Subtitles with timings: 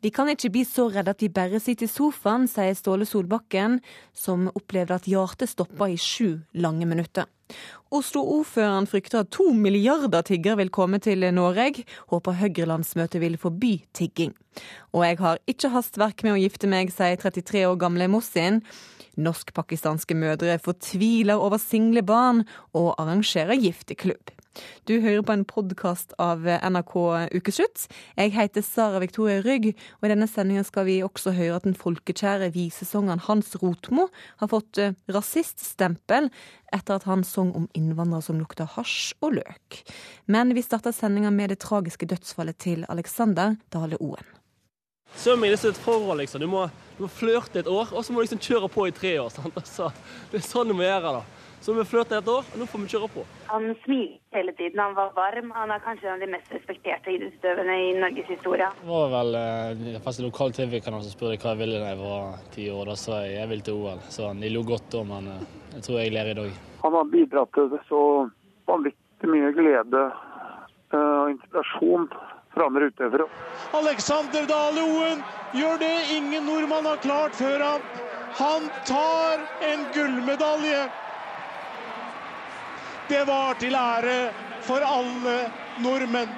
[0.00, 3.80] Vi kan ikke bli så redde at vi bare sitter i sofaen, sier Ståle Solbakken,
[4.16, 7.28] som opplevde at hjertet stoppa i sju lange minutter.
[7.92, 11.84] Oslo-ordføreren frykter at to milliarder tiggere vil komme til Norge.
[12.08, 14.32] Håper Høyre-landsmøtet vil forby tigging.
[14.94, 18.62] Og jeg har ikke hastverk med å gifte meg, sier 33 år gamle Mossin.
[19.22, 24.34] Norsk-pakistanske mødre fortviler over single barn og arrangerer gifteklubb.
[24.88, 26.94] Du hører på en podkast av NRK
[27.36, 27.84] Ukeslutt.
[28.18, 29.70] Jeg heter Sara Victoria Rygg,
[30.00, 34.08] og i denne sendinga skal vi også høre at den folkekjære visesangeren Hans Rotmo
[34.42, 36.28] har fått eh, rasiststempel
[36.74, 39.80] etter at han sang om innvandrere som lukter hasj og løk.
[40.26, 44.39] Men vi starter sendinga med det tragiske dødsfallet til Alexander Dale Oen.
[45.16, 46.40] Svømming er et forhold, liksom.
[46.40, 48.94] Du må, du må flørte et år, og så må du liksom kjøre på i
[48.94, 49.30] tre år.
[49.34, 49.56] Sant?
[49.62, 49.90] Altså,
[50.30, 51.28] det er sånn du må gjøre det.
[51.60, 53.22] Så vi flørter et år, og nå får vi kjøre på.
[53.50, 55.50] Han smilte hele tiden, han var varm.
[55.52, 58.70] Han er kanskje en av de mest respekterte idrettsutøverne i Norges historie.
[58.78, 62.40] Det var vel eh, første lokal TV-kanal som spurte hva jeg ville da jeg var
[62.54, 62.88] ti år.
[62.88, 64.00] Da sa jeg jeg vil til OL.
[64.08, 65.44] Så de lo godt da, men eh,
[65.76, 66.58] jeg tror jeg ler i dag.
[66.80, 68.02] Han har bidratt til det så
[68.70, 72.08] vanvittig mye glede eh, og inspirasjon
[72.60, 73.26] for andre.
[73.72, 75.22] Alexander Dale Oen
[75.52, 77.80] gjør det ingen nordmann har klart før ham.
[78.38, 79.40] Han tar
[79.72, 80.88] en gullmedalje.
[83.08, 84.30] Det var til ære
[84.62, 85.50] for alle
[85.82, 86.30] nordmenn.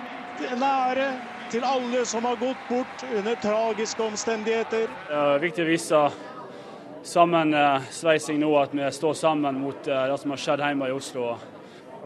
[0.50, 1.12] En ære
[1.50, 4.88] til alle som har gått bort under tragiske omstendigheter.
[5.08, 6.02] Det er viktig å vise
[7.04, 11.34] sammensveising nå, at vi står sammen mot eh, det som har skjedd hjemme i Oslo.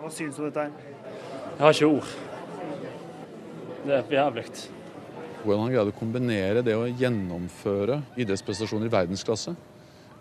[0.01, 0.67] Hva syns du om dette?
[1.57, 2.36] Jeg har ikke ord.
[3.87, 4.43] Det er jævlig.
[5.45, 9.55] Hvordan han greide å kombinere det å gjennomføre idrettsprestasjoner i verdensklasse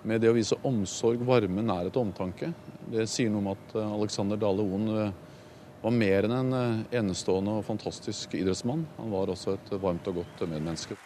[0.05, 2.51] med det å vise omsorg, varme, nærhet og omtanke.
[2.93, 5.41] Det sier noe om at eh, Alexander Dale Oen eh,
[5.81, 8.85] var mer enn en eh, enestående og fantastisk idrettsmann.
[8.99, 10.99] Han var også et varmt og godt medmenneske.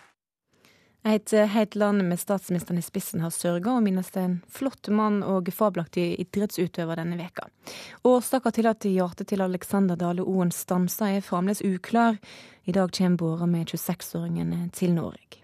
[1.08, 5.47] Et helt land med statsministeren i spissen har sørga og minnes en flott mann og
[5.55, 7.47] fabelaktig idrettsutøver denne veka.
[8.04, 12.20] Årsaker til at hjertet til Alexander Dale Oen stansa er fremdeles uklar.
[12.67, 15.39] I dag kommer båra med 26-åringen til Norge.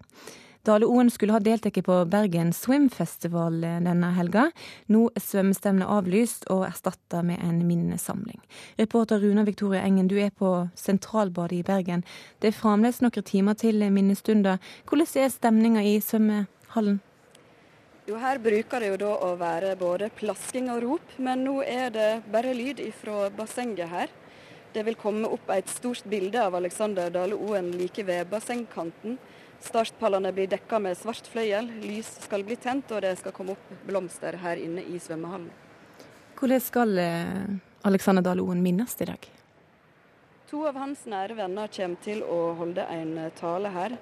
[0.66, 4.48] Dale Oen skulle ha deltatt på Bergen Swim Festival denne helga.
[4.90, 8.40] Nå er svømmestevnet avlyst og erstatta med en minnesamling.
[8.80, 12.02] Reporter Runa Victoria Engen, du er på Sentralbadet i Bergen.
[12.42, 14.58] Det er fremdeles noen timer til minnestunder.
[14.90, 16.98] Hvordan er stemninga i svømmehallen?
[18.10, 21.94] Jo, Her bruker det jo da å være både plasking og rop, men nå er
[21.94, 24.10] det bare lyd fra bassenget her.
[24.74, 29.20] Det vil komme opp et stort bilde av Alexander Dale Oen like ved bassengkanten.
[29.66, 33.86] Startpallene blir dekka med svart fløyel, lys skal bli tent, og det skal komme opp
[33.86, 35.48] blomster her inne i svømmehallen.
[36.36, 37.48] Hvordan skal eh,
[37.88, 39.26] Alexander Dahl Oen minnes i dag?
[40.50, 43.96] To av hans nære venner kommer til å holde en tale her.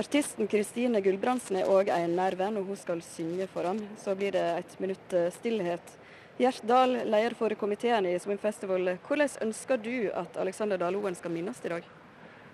[0.00, 3.82] Artisten Kristine Gulbrandsen er òg en nær venn, og hun skal synge for ham.
[4.00, 5.92] Så blir det et minutt eh, stillhet.
[6.40, 8.96] Gjert Dahl, leder for komiteen i Swimfestival.
[9.04, 11.92] Hvordan ønsker du at Alexander Dahl Oen skal minnes i dag?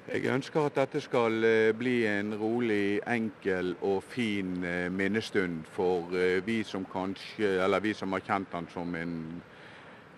[0.08, 6.08] Jeg ønsker at dette skal eh, bli en rolig, enkel og fin eh, minnestund for
[6.16, 9.42] eh, vi som kanskje, eller vi som har kjent han som en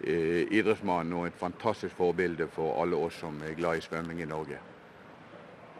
[0.03, 4.57] idrettsmann og et fantastisk forbilde for alle oss som er glad i svømming i Norge.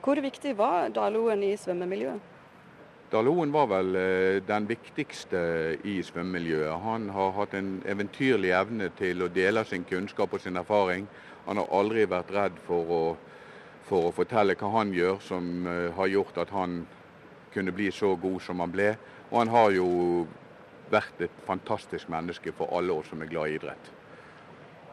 [0.05, 2.29] Hvor viktig var Daloen i svømmemiljøet?
[3.11, 3.99] Daloen var vel
[4.47, 5.43] den viktigste
[5.83, 6.79] i svømmemiljøet.
[6.85, 11.11] Han har hatt en eventyrlig evne til å dele sin kunnskap og sin erfaring.
[11.49, 13.03] Han har aldri vært redd for å
[13.93, 16.83] for å fortelle hva han gjør, som eh, har gjort at han
[17.53, 18.95] kunne bli så god som han ble.
[19.31, 19.89] Og han har jo
[20.93, 23.91] vært et fantastisk menneske for alle oss som er glad i idrett.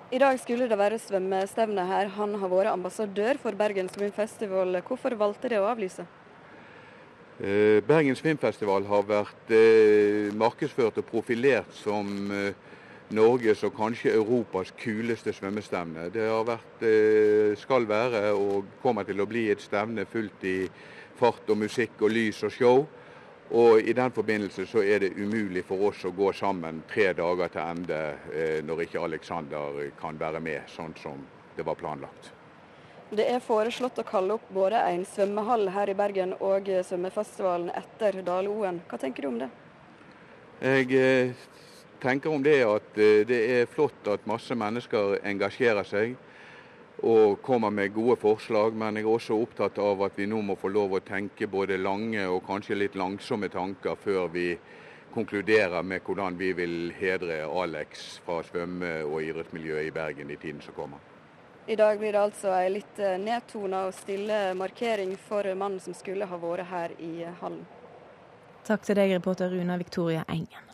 [0.10, 2.10] I dag skulle det være svømmestevne her.
[2.18, 4.80] Han har vært ambassadør for Bergen Svømmefestival.
[4.88, 6.08] Hvorfor valgte det å avlyse?
[7.40, 12.10] Bergens Bergen Svømmefestival har vært eh, markedsført og profilert som
[13.10, 16.12] Norges og kanskje Europas kuleste svømmestevne.
[16.14, 20.70] Det har vært, eh, skal være og kommer til å bli et stevne fullt i
[21.18, 22.88] fart og musikk og lys og show.
[23.52, 27.48] Og I den forbindelse så er det umulig for oss å gå sammen tre dager
[27.48, 31.26] til ende eh, når ikke Alexander kan være med, sånn som
[31.58, 32.30] det var planlagt.
[33.10, 38.22] Det er foreslått å kalle opp både en svømmehall her i Bergen og svømmefestivalen etter
[38.22, 38.84] Dale-OL.
[38.86, 39.50] Hva tenker du om det?
[40.62, 41.34] Jeg eh,
[42.02, 46.16] tenker om det at eh, det er flott at masse mennesker engasjerer seg
[47.00, 50.58] og kommer med gode forslag, men jeg er også opptatt av at vi nå må
[50.60, 54.50] få lov å tenke både lange og kanskje litt langsomme tanker før vi
[55.14, 60.62] konkluderer med hvordan vi vil hedre Alex fra svømme- og idrettsmiljøet i Bergen i tiden
[60.62, 61.00] som kommer.
[61.70, 66.28] I dag blir det altså ei litt nedtona og stille markering for mannen som skulle
[66.28, 67.64] ha vært her i hallen.
[68.68, 70.69] Takk til deg, reporter Runa Victoria Engen.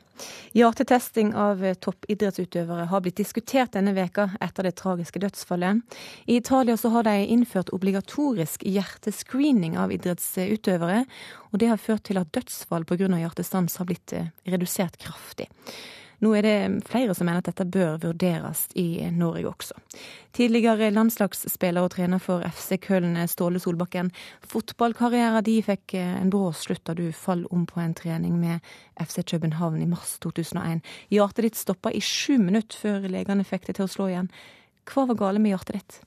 [0.56, 5.82] Hjertetesting av toppidrettsutøvere har blitt diskutert denne veka etter det tragiske dødsfallet.
[6.26, 11.04] I Italia så har de innført obligatorisk hjertescreening av idrettsutøvere,
[11.52, 13.12] og det har ført til at dødsfall pga.
[13.20, 14.16] hjertestans har blitt
[14.46, 15.50] redusert kraftig.
[16.24, 16.58] Nå er det
[16.88, 19.76] flere som mener at dette bør vurderes i Norge også.
[20.36, 24.12] Tidligere landslagsspiller og trener for FC Køln, Ståle Solbakken.
[24.48, 28.64] Fotballkarrieren din fikk en brå slutt da du falt om på en trening med
[29.02, 30.84] FC København i mars 2001.
[31.12, 34.32] Hjertet ditt stoppa i sju minutter før legene fikk det til å slå igjen.
[34.88, 36.02] Hva var gale med hjertet ditt?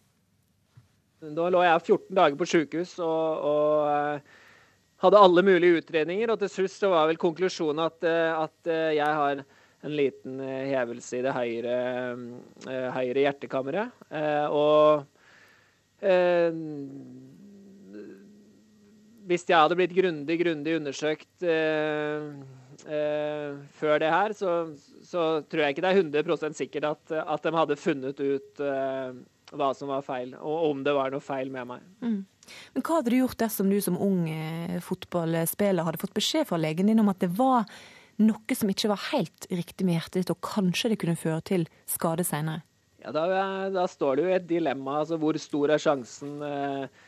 [1.35, 4.37] Da lå jeg 14 dager på sykehus og, og eh,
[5.03, 6.31] hadde alle mulige utredninger.
[6.31, 9.43] Og til så var vel konklusjonen at, eh, at jeg har
[9.81, 11.77] en liten eh, hevelse i det høyre,
[12.67, 13.95] eh, høyre hjertekammeret.
[14.11, 15.07] Eh, og
[19.29, 21.43] hvis jeg hadde blitt grundig, grundig undersøkt
[23.81, 24.53] før det her, så,
[25.03, 29.73] så, tror jeg ikke det er 100% sikkert at, at, de hadde funnet ut hva
[29.75, 31.83] som var feil, og om det var noe feil med meg.
[31.99, 32.23] Mm.
[32.79, 34.23] Men Hva hadde du gjort dersom du som ung
[34.87, 37.67] fotballspiller hadde fått beskjed fra legen din om at det var
[38.23, 41.69] noe som ikke var helt riktig med hjertet ditt, og kanskje det kunne føre til
[41.91, 42.65] skade seinere?
[42.99, 43.27] Ja, da,
[43.71, 45.01] da, står det jo et dilemma.
[45.03, 46.35] altså Hvor stor er sjansen?
[46.43, 47.07] Eh,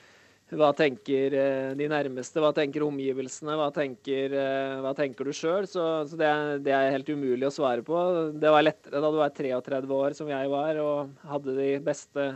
[0.59, 2.41] hva tenker eh, de nærmeste?
[2.43, 3.57] Hva tenker omgivelsene?
[3.59, 5.67] Hva tenker, eh, hva tenker du sjøl?
[5.71, 6.31] Så, så det,
[6.67, 7.99] det, er helt umulig å svare på.
[8.39, 12.31] Det var lettere da du var 33 år, som jeg var, og hadde de beste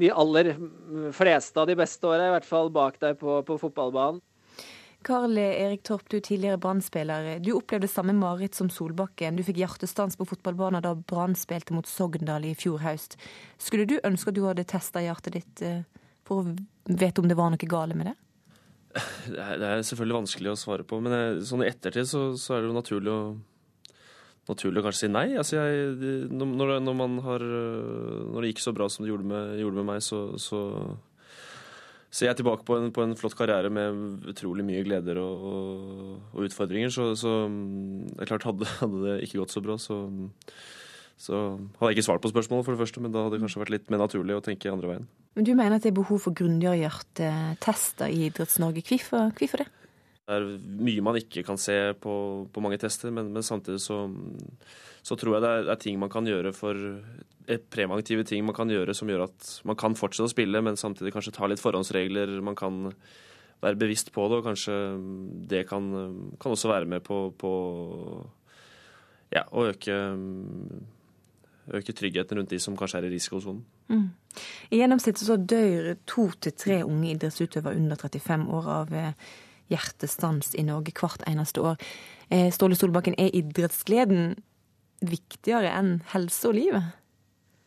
[0.00, 0.54] De aller
[1.12, 4.22] fleste av de beste åra, i hvert fall bak deg på, på fotballbanen.
[5.06, 7.38] Karl Erik Torp, du er tidligere Brann-spiller.
[7.40, 9.38] Du opplevde samme mareritt som Solbakken.
[9.38, 13.16] Du fikk hjertestans på fotballbanen da Brann spilte mot Sogndal i fjor høst.
[13.60, 15.86] Skulle du ønske at du hadde testa hjertet ditt eh,
[16.28, 16.56] for å
[16.90, 18.16] vite om det var noe gale med det?
[19.30, 19.38] Det
[19.70, 22.72] er selvfølgelig vanskelig å svare på, men eh, sånn i ettertid så, så er det
[22.72, 23.22] jo naturlig å
[24.50, 25.28] naturlig å kanskje si nei.
[25.38, 25.92] Altså jeg,
[26.32, 26.72] når, når,
[27.22, 30.60] har, når, det gikk så bra som det gjorde med, gjorde med meg, så, så
[32.10, 35.46] ser jeg er tilbake på en, på en, flott karriere med utrolig mye gleder og,
[35.46, 36.90] og, og utfordringer.
[36.90, 40.00] Så, så, mm, det er klart, hadde, hadde, det ikke gått så bra, så,
[41.20, 41.40] så
[41.78, 43.02] hadde jeg ikke svart på spørsmålet, for det første.
[43.04, 45.10] Men da hadde det kanskje vært litt mer naturlig å tenke andre veien.
[45.38, 48.82] Men Du mener at det er behov for grundigere hjertetester i Idretts-Norge.
[48.90, 49.70] Hvorfor, hvorfor det?
[50.30, 50.50] Det er
[50.86, 52.14] mye man ikke kan se på,
[52.50, 54.02] på mange tester, men, men samtidig så,
[55.02, 56.76] så, tror jeg det er, er, ting man kan gjøre for
[57.72, 61.14] preventive ting man kan gjøre som gjør at man kan fortsette å spille, men samtidig
[61.14, 62.36] kanskje ta litt forhåndsregler.
[62.44, 62.92] Man kan
[63.60, 64.76] være bevisst på det, og kanskje
[65.50, 65.90] det kan,
[66.40, 67.52] kan også være med på, på
[69.34, 69.98] ja, å øke,
[71.70, 73.62] øke, tryggheten rundt de som kanskje er i risikosonen.
[73.90, 74.08] Mm.
[74.70, 79.30] I gjennomsnitt så dør to til tre unge idrettsutøvere under 35 år av eh,
[79.70, 81.80] hjertestans i Norge hvert eneste år.
[82.30, 84.38] Eh, Ståle Solbakken, er idrettsgleden
[85.00, 86.96] viktigere enn helse og livet?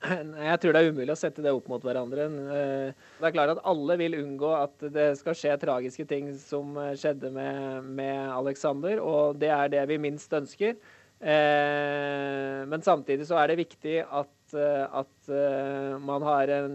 [0.03, 2.25] Jeg tror det er umulig å sette det opp mot hverandre.
[2.27, 6.75] Eh, det er klart at alle vil unngå at det skal skje tragiske ting som
[6.81, 10.75] eh, skjedde med, med Alexander, og det er det vi minst ønsker.
[11.23, 14.55] Men samtidig så er det viktig at,
[14.99, 15.29] at
[16.03, 16.73] man har en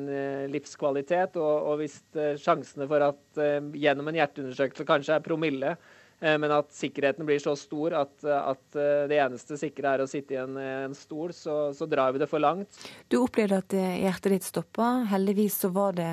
[0.48, 1.98] livskvalitet, og, og hvis
[2.40, 3.42] sjansene for at
[3.76, 5.97] gjennom en hjerteundersøkelse kanskje er promille, Eh,
[6.38, 10.34] men at sikkerheten blir så stor at, at eh, det eneste sikre er å sitte
[10.34, 12.80] i en, en stol, så, så, drar vi det for langt.
[13.06, 14.88] Du opplevde at eh, hjertet ditt stoppa.
[15.12, 16.10] Heldigvis så var det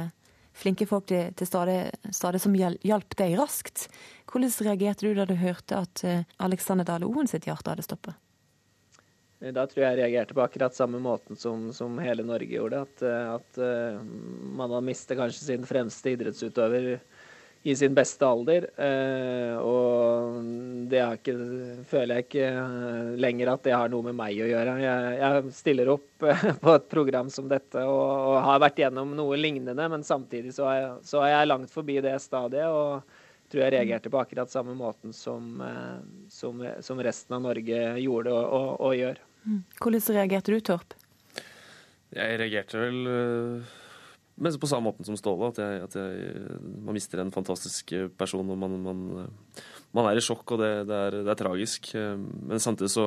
[0.56, 3.88] flinke folk til, til stede som hjalp deg raskt.
[4.30, 6.04] Hvordan reagerte du da du hørte at
[6.44, 8.14] Alexander Dale Oen sitt hjerte hadde stoppa?
[9.42, 12.86] Da tror jeg jeg reagerte på akkurat samme måten som, som hele Norge gjorde.
[12.88, 13.60] At, at
[14.56, 16.88] man har mistet kanskje sin fremste idrettsutøver
[17.66, 18.68] i sin beste alder.
[18.78, 20.36] Eh, og
[20.86, 21.34] det ikke,
[21.90, 24.76] føler jeg ikke eh, lenger at det har noe med meg å gjøre.
[24.84, 29.16] Jeg, jeg stiller opp eh, på et program som dette og, og, har vært gjennom
[29.18, 32.70] noe lignende, men samtidig så er, jeg, så er jeg langt forbi det stadiet.
[32.70, 35.62] og tror jeg reagerte på akkurat samme måten som,
[36.34, 39.20] som, som resten av Norge gjorde og, og, og gjør.
[39.46, 39.60] Mm.
[39.80, 40.96] Hvordan reagerte du, Torp?
[42.14, 43.02] Jeg reagerte vel
[44.36, 46.46] men på samme måten som Ståle, at, jeg, at jeg,
[46.84, 48.50] man mister en fantastisk person.
[48.52, 49.04] og Man, man,
[49.96, 51.94] man er i sjokk, og det, det, er, det, er, tragisk.
[51.96, 53.06] Men samtidig så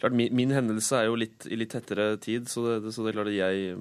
[0.00, 3.12] klart, min, min hendelse er jo litt, i litt tettere tid, så det, så det
[3.12, 3.76] er klart at jeg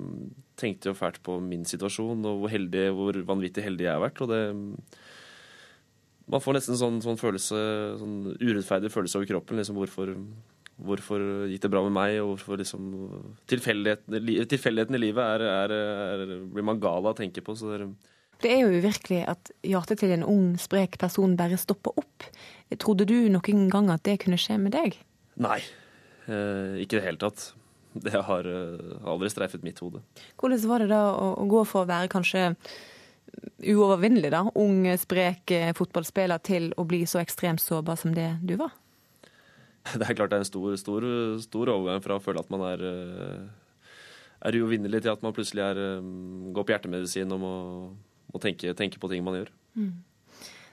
[0.60, 4.24] tenkte jo fælt på min situasjon og hvor, heldig, hvor vanvittig heldig jeg har vært.
[4.26, 4.44] og det
[6.32, 7.40] man får nesten en sånn, sånn,
[8.00, 9.60] sånn urettferdig følelse over kroppen.
[9.60, 10.14] liksom hvorfor,
[10.82, 12.88] hvorfor gikk det bra med meg, og hvorfor liksom
[13.52, 17.56] Tilfeldigheten tilfeldigheten i livet er, er, er, blir man gal av å tenke på.
[17.58, 17.88] så det er
[18.44, 22.26] det er jo uvirkelig at hjertet til en ung, sprek person bare stopper opp.
[22.82, 24.98] Trodde du noen gang at det kunne skje med deg?
[25.40, 25.62] Nei,
[26.28, 27.54] eh, ikke i det hele tatt.
[27.94, 30.02] Det har eh, aldri streifet mitt hode.
[30.42, 32.50] Hvordan var det da å, gå for å være kanskje
[33.64, 38.58] uovervinnelig, da, ung, sprek eh, fotballspiller, til å bli så ekstremt sårbar som det du
[38.60, 38.74] var?
[40.00, 41.06] Det er klart det er en stor, stor,
[41.44, 42.84] stor overgang fra å føle at man er,
[44.48, 45.82] er uovervinnelig, til at man plutselig er,
[46.56, 47.54] går på hjertemedisin og må
[48.34, 49.54] må tenke, tenke, på ting man gjør.
[49.78, 49.94] Mm.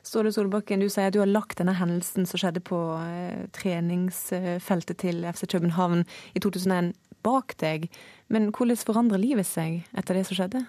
[0.07, 5.03] Ståle Solbakken, du sier at du har lagt denne hendelsen som skjedde på eh, treningsfeltet
[5.03, 6.95] til FC København i 2001
[7.27, 7.91] bak deg.
[8.33, 10.65] Men hvordan forandrer livet seg etter det som skjedde?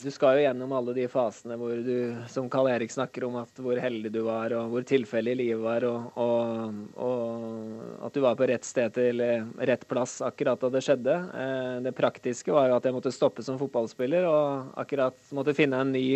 [0.00, 1.94] Du skal jo gjennom alle de fasene hvor du,
[2.32, 5.84] som Karl Erik snakker om, at hvor heldig du var, og hvor tilfeldig livet var,
[5.88, 10.82] og, og, og, at du var på rett sted til rett plass akkurat da det
[10.86, 11.16] skjedde.
[11.42, 15.82] Eh, det praktiske var jo at jeg måtte stoppe som fotballspiller, og akkurat måtte finne
[15.84, 16.06] en ny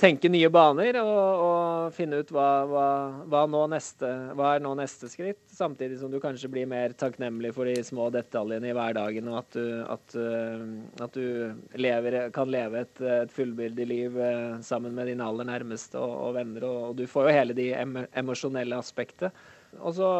[0.00, 2.86] tenke nye baner og, og finne ut hva, hva,
[3.30, 5.40] hva, neste, hva, er nå neste skritt.
[5.52, 9.56] Samtidig som du kanskje blir mer takknemlig for de små detaljene i hverdagen, og at
[9.56, 10.64] du, at, eh,
[11.06, 16.00] at du lever, kan leve et, et fullbyrdig liv eh, sammen med dine aller nærmeste
[16.00, 16.68] og, og venner.
[16.68, 19.46] Og, og, du får jo hele de emosjonelle aspektet.
[19.76, 20.10] Og så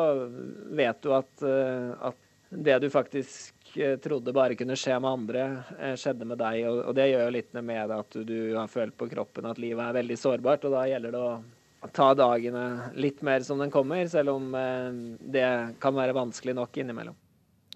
[0.77, 5.43] vet du at, eh, at det du faktisk Eh, trodde bare kunne skje med andre,
[5.79, 6.65] eh, skjedde med deg.
[6.69, 9.85] Og, det gjør jo litt med at du, du, har følt på kroppen at livet
[9.85, 10.65] er veldig sårbart.
[10.65, 14.91] Og da gjelder det å ta dagene litt mer som den kommer, selv om eh,
[15.21, 15.49] det
[15.83, 17.19] kan være vanskelig nok innimellom.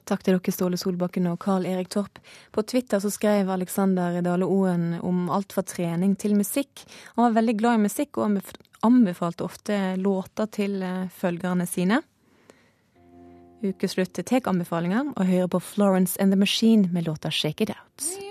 [0.08, 2.18] Takk til dere, Ståle Solbakken og Carl Erik Torp.
[2.50, 6.82] På Twitter så skrev Alexander Dale Oen om alt fra trening til musikk.
[7.14, 8.40] Han var veldig glad i musikk og
[8.88, 10.80] anbefalte ofte låter til
[11.14, 12.00] følgerne sine.
[13.60, 18.30] Ukeslutt tar anbefalinger og hører på Florence and the Machine med låta 'Shake It Out'.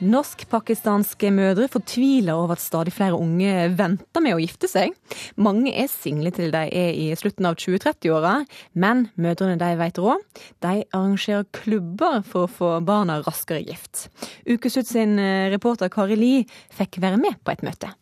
[0.00, 4.94] Norsk-pakistanske mødre fortviler over at stadig flere unge venter med å gifte seg.
[5.36, 10.24] Mange er single til de er i slutten av 20-30-åra, men mødrene de vet råd.
[10.64, 14.08] De arrangerer klubber for å få barna raskere gift.
[14.48, 16.34] Ukeslutt sin eh, reporter Kari Li
[16.72, 17.92] fikk være med på et møte.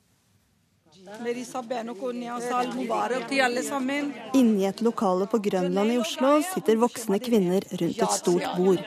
[4.35, 8.83] Inni et lokale på Grønland i Oslo sitter voksne kvinner rundt et stort bord.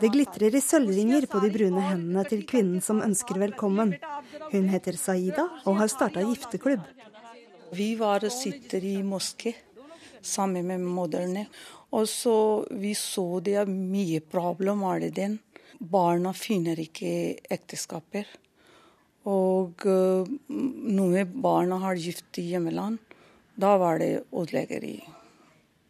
[0.00, 3.94] Det glitrer i sølvringer på de brune hendene til kvinnen som ønsker velkommen.
[4.52, 6.84] Hun heter Saida og har starta gifteklubb.
[7.76, 9.52] Vi var og sitter i moské
[10.22, 11.48] sammen med moderne.
[11.92, 15.38] Og så vi så det er mye problem med den.
[15.78, 18.26] Barna finner ikke ekteskaper.
[19.28, 22.98] Og uh, noen barna har gift i hjemmeland.
[23.58, 24.96] Da var det ødeleggeri.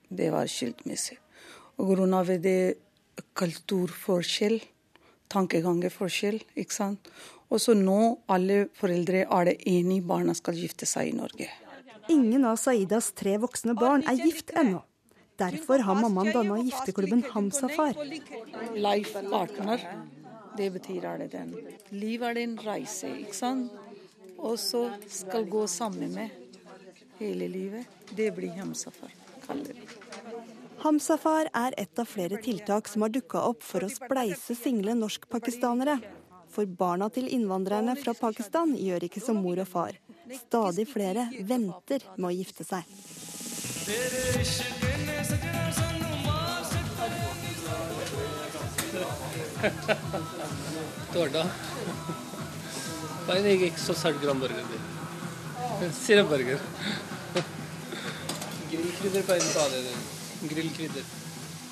[0.09, 1.19] Det var skyldmessig.
[1.79, 2.79] Og grunn av det
[3.39, 4.59] kulturforskjell,
[5.31, 7.11] tankegangeforskjell, ikke sant.
[7.49, 11.49] Og så nå alle foreldre er det enige barna skal gifte seg i Norge.
[12.09, 14.81] Ingen av Saidas tre voksne barn er gift ennå.
[15.39, 17.95] Derfor har mammaen danna gifteklubben Hamsafar.
[18.75, 19.85] Life partner,
[20.57, 21.55] det betyr er det den.
[21.95, 23.73] Liv er en reise, ikke sant.
[24.39, 26.31] Og så skal gå sammen med
[27.19, 27.87] hele livet.
[28.11, 29.15] Det blir Hamsafar,
[29.47, 29.87] kaller vi
[30.79, 35.99] Hamsafar er et av flere tiltak som har dukka opp for å spleise single norsk-pakistanere.
[36.55, 39.99] For barna til innvandrerne fra Pakistan gjør ikke som mor og far.
[40.47, 42.87] Stadig flere venter med å gifte seg.
[51.13, 51.45] Tårna.
[53.29, 54.65] er ikke 160 gram burger.
[55.95, 56.61] Sirup burger.
[58.73, 59.83] Grillkrydder på en tale.
[60.53, 61.09] Grillkrydder.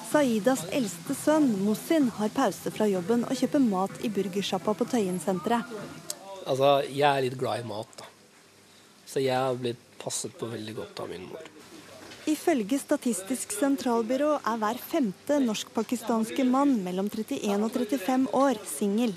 [0.06, 5.18] Saidas eldste sønn Mosin har pause fra jobben og kjøper mat i burgersjappa på Tøyen
[5.22, 5.74] senteret
[6.46, 8.06] Altså, jeg er litt glad i mat, da.
[9.06, 11.55] Så jeg har blitt passet på veldig godt av min mor.
[12.26, 19.14] Ifølge Statistisk sentralbyrå er hver femte norsk-pakistanske mann mellom 31 og 35 år singel.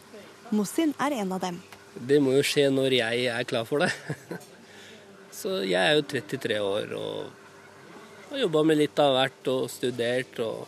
[0.53, 1.57] Mosin er en av dem.
[1.97, 3.89] Det må jo skje når jeg er klar for det.
[5.39, 10.41] Så jeg er jo 33 år og har jobba med litt av hvert og studert
[10.45, 10.67] og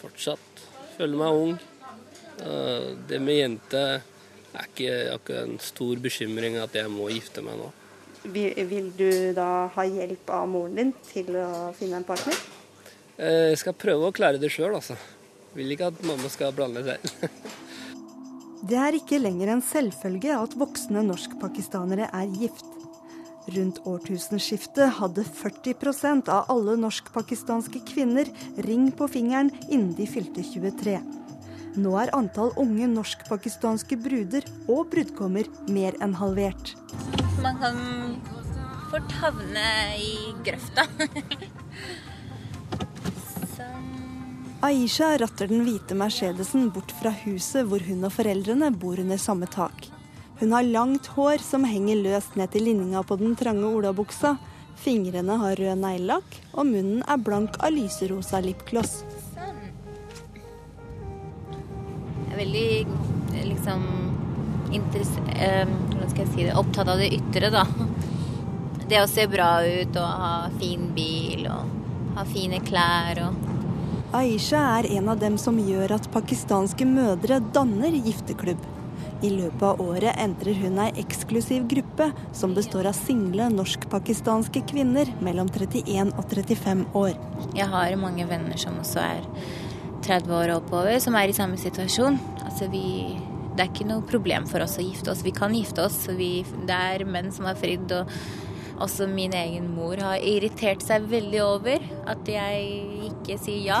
[0.00, 0.62] fortsatt
[0.96, 1.58] føler meg ung.
[3.06, 7.70] Det med jente er ikke akkurat en stor bekymring at jeg må gifte meg nå.
[8.32, 12.36] Vil du da ha hjelp av moren din til å finne en partner?
[13.18, 14.98] Eh, jeg skal prøve å klare det sjøl, altså.
[15.56, 17.32] Vil ikke at mamma skal blande seg inn.
[18.68, 22.66] Det er ikke lenger en selvfølge at voksne norskpakistanere er gift.
[23.54, 28.28] Rundt årtusenskiftet hadde 40% av alle norsk-pakistanske kvinner
[28.66, 30.98] ring på fingeren innen de fylte 23.
[31.78, 36.74] Nå er antall unge norsk-pakistanske bruder og brudgommer mer enn halvert.
[37.42, 37.76] Man kan
[38.90, 39.68] fort havne
[40.02, 40.86] i grøfta.
[44.68, 49.46] Aisha ratter den hvite Mercedesen bort fra huset hvor hun og foreldrene bor under samme
[49.46, 49.86] tak.
[50.40, 54.34] Hun har langt hår som henger løst ned til linninga på den trange olabuksa.
[54.78, 59.04] Fingrene har rød neglelakk, og munnen er blank av lyserosa lipgloss.
[62.28, 62.86] Er veldig
[63.46, 64.17] liksom
[64.72, 65.66] eh,
[66.18, 67.66] si det Opptatt av det ytre, da.
[68.88, 73.46] Det å se bra ut og ha fin bil og ha fine klær og
[74.16, 78.62] Aisha er en av dem som gjør at pakistanske mødre danner gifteklubb.
[79.20, 85.10] I løpet av året entrer hun ei eksklusiv gruppe som består av single norsk-pakistanske kvinner
[85.20, 87.18] mellom 31 og 35 år.
[87.58, 89.26] Jeg har mange venner som også er
[90.06, 92.16] 30 år og oppover, som er i samme situasjon.
[92.46, 92.86] Altså vi,
[93.58, 95.24] det er ikke noe problem for oss å gifte oss.
[95.26, 96.04] Vi kan gifte oss.
[96.14, 97.90] Vi, det er menn som har fridd.
[97.90, 98.12] og
[98.78, 103.80] også min egen mor har irritert seg veldig over at jeg ikke sier ja.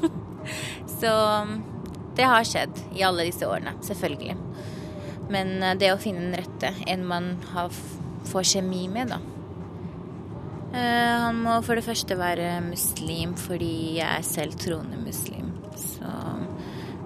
[0.98, 1.12] Så
[2.16, 4.38] det har skjedd i alle disse årene, selvfølgelig.
[5.32, 7.76] Men eh, det å finne den rette, en man har,
[8.32, 9.20] får kjemi med, da.
[10.72, 15.52] Eh, han må for det første være muslim fordi jeg er selv troende muslim.
[15.76, 16.08] Så,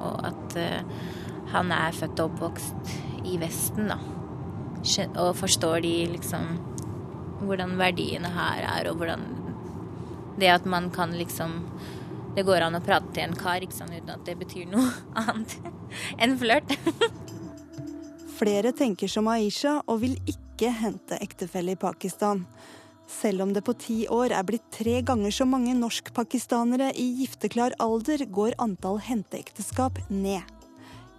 [0.03, 1.05] og at uh,
[1.53, 2.95] han er født og oppvokst
[3.27, 3.99] i Vesten, da.
[5.19, 6.47] Og forstår de liksom
[7.43, 9.25] hvordan verdiene her er, og hvordan
[10.41, 11.63] det at man kan liksom
[12.37, 14.91] Det går an å prate til en kar sant, uten at det betyr noe
[15.23, 15.55] annet
[16.21, 16.75] enn flørt.
[18.39, 22.45] Flere tenker som Aisha og vil ikke hente ektefelle i Pakistan.
[23.09, 27.79] Selv om det på ti år er blitt tre ganger så mange norsk-pakistanere i gifteklar
[27.81, 30.56] alder, går antall henteekteskap ned.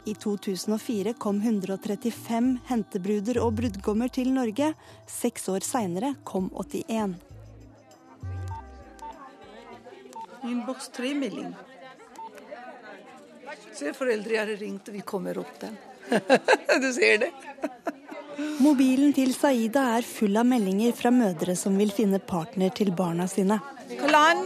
[0.08, 4.70] I 2004 kom 135 hentebruder og brudgommer til Norge.
[5.12, 7.18] Seks år seinere kom 81.
[10.48, 11.52] Innboks tre-melding.
[13.76, 15.76] Se, foreldre har ringt, og vi kommer opp den.
[16.84, 17.32] du ser det.
[18.64, 23.28] Mobilen til Saida er full av meldinger fra mødre som vil finne partner til barna
[23.28, 23.60] sine.
[24.00, 24.46] Klan,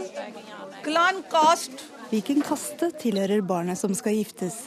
[0.82, 1.86] klan kast.
[2.10, 4.64] Hvilken kaste tilhører barnet som skal giftes?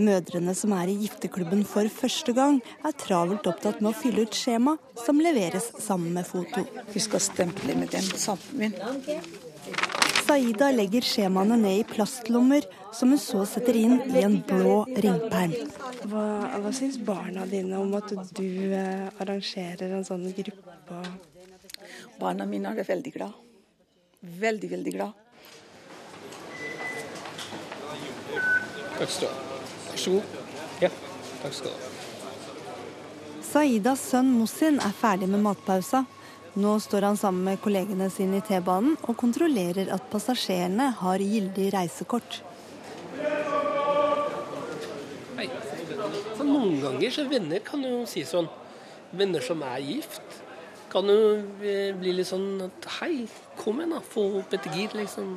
[0.00, 4.36] Mødrene som er i gifteklubben for første gang, er travelt opptatt med å fylle ut
[4.36, 6.64] skjema som leveres sammen med foto.
[6.94, 8.72] Vi skal stemple med den sammen.
[10.22, 15.52] Saida legger skjemaene ned i plastlommer, som hun så setter inn i en blå ringperm.
[16.08, 16.24] Hva,
[16.62, 21.02] hva syns barna dine om at du eh, arrangerer en sånn gruppe?
[22.18, 23.36] Barna mine er veldig glad.
[24.22, 25.22] Veldig, veldig glad.
[29.02, 29.51] Du ha.
[29.92, 30.36] Vær så god.
[30.80, 30.88] Ja,
[31.42, 31.90] takk skal du ha.
[33.52, 36.06] Saidas sønn Mossin er ferdig med matpausa.
[36.56, 41.66] Nå står han sammen med kollegene sine i T-banen og kontrollerer at passasjerene har gyldig
[41.74, 42.38] reisekort.
[45.36, 45.48] Hei.
[46.36, 48.48] For noen ganger så venner kan jo si sånn.
[49.16, 50.40] Venner som er gift,
[50.92, 51.42] kan jo
[52.00, 53.26] bli litt sånn at hei,
[53.60, 55.34] kom igjen da, få opp et gir, liksom.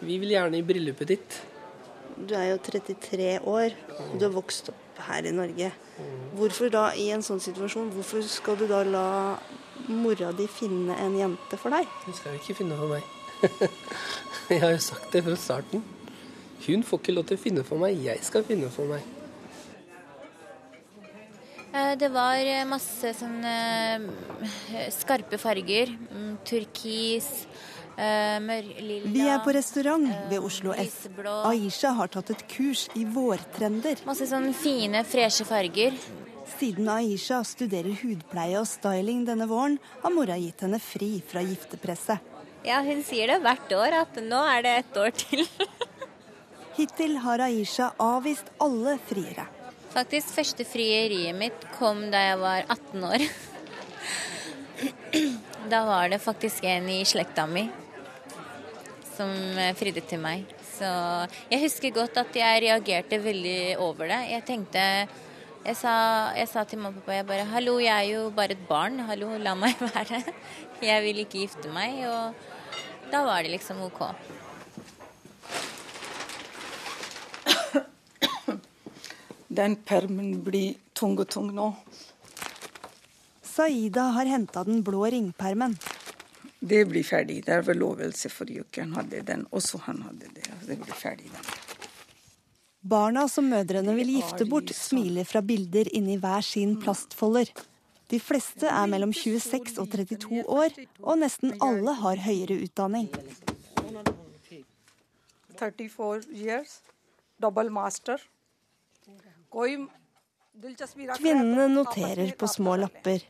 [0.00, 1.38] Vi vil gjerne i bryllupet ditt.
[2.16, 3.74] Du er jo 33 år,
[4.16, 5.68] du har vokst opp her i Norge.
[6.36, 9.08] Hvorfor da, i en sånn situasjon, hvorfor skal du da la
[9.92, 11.84] mora di finne en jente for deg?
[12.06, 13.12] Hun skal jo ikke finne for meg.
[14.54, 15.84] jeg har jo sagt det fra starten.
[16.66, 19.04] Hun får ikke lov til å finne for meg, jeg skal finne for meg.
[21.76, 23.54] Eh, Det var masse sånne
[24.72, 25.92] eh, skarpe farger.
[26.08, 31.06] Mm, Turkis, eh, Vi er på restaurant ved Oslo S.
[31.48, 34.02] Aisha har tatt et kurs i vårtrender.
[34.04, 35.96] Masse sånne fine, freshe farger.
[36.58, 42.20] Siden Aisha studerer hudpleie og styling denne våren, har mora gitt henne fri fra giftepresset.
[42.66, 45.46] Ja, hun sier det hvert år, at nå er det et år til.
[46.76, 49.48] Hittil har Aisha avvist alle friere.
[49.96, 53.26] Faktisk, første frieriet mitt kom da jeg var 18 år.
[55.66, 57.64] Da var det faktisk en i slekta mi
[59.16, 60.44] som eh, fridde til meg.
[60.76, 60.88] Så
[61.50, 64.20] jeg husker godt at jeg reagerte veldig over det.
[64.34, 64.82] Jeg tenkte
[65.66, 65.92] Jeg sa,
[66.36, 69.00] jeg sa til mamma og pappa jeg bare Hallo, jeg er jo bare et barn.
[69.08, 70.22] Hallo, la meg være.
[70.84, 72.04] Jeg vil ikke gifte meg.
[72.06, 74.04] Og da var det liksom OK.
[79.56, 81.70] Den permen blir tung og tung nå.
[83.42, 85.78] Saida har henta den blå ringpermen.
[86.60, 87.42] Det blir ferdig.
[87.46, 88.82] Det er forlovelse forrige uke.
[88.82, 90.46] Han hadde den, også han hadde det.
[90.66, 91.30] Det blir ferdig.
[91.32, 91.44] Den.
[92.86, 97.50] Barna som mødrene vil gifte bort, smiler fra bilder inni hver sin plastfolder.
[98.10, 103.08] De fleste er mellom 26 og 32 år, og nesten alle har høyere utdanning.
[105.58, 106.78] 34 years,
[107.42, 108.22] double master.
[111.16, 113.24] Kvinnene noterer på små lapper.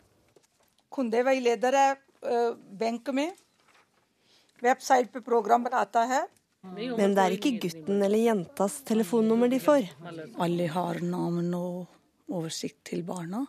[6.66, 9.90] Men det er ikke gutten eller jentas telefonnummer de får.
[10.42, 13.44] Alle har navn og oversikt til barna,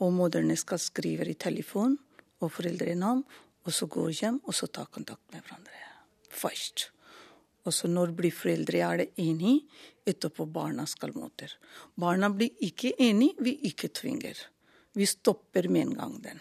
[0.00, 1.96] og mødrene skal skrive i telefon
[2.40, 3.22] og foreldrenavn,
[3.64, 5.80] og så gå hjem og så ta kontakt med hverandre
[6.30, 6.90] først.
[7.66, 9.66] Og så når blir foreldre er det enige,
[10.08, 11.50] etterpå barna skal møte.
[12.00, 14.38] Barna blir ikke enige, vi ikke tvinger.
[14.96, 16.40] Vi stopper med en gang den.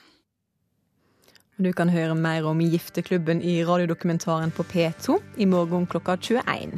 [1.60, 6.78] Du kan høre mer om Gifteklubben i radiodokumentaren på P2 i morgen klokka 21.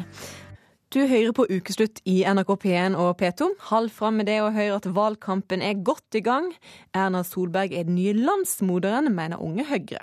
[0.89, 3.51] Du hører på Ukeslutt i NRK P1 og P2.
[3.69, 6.49] Hold fram med det og hør at valgkampen er godt i gang.
[6.97, 10.01] Erna Solberg er den nye landsmoderen, mener Unge Høyre.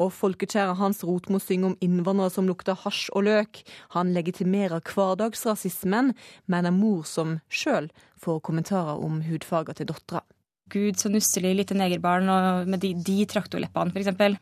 [0.00, 3.60] Og folkekjære Hans Rotmo synger om innvandrere som lukter hasj og løk.
[3.92, 6.14] Han legitimerer hverdagsrasismen,
[6.48, 10.24] mener mor som sjøl får kommentarer om hudfarga til dattera.
[10.74, 14.40] Gud, så nusselig lite negerbarn og med de, de traktorleppene, f.eks.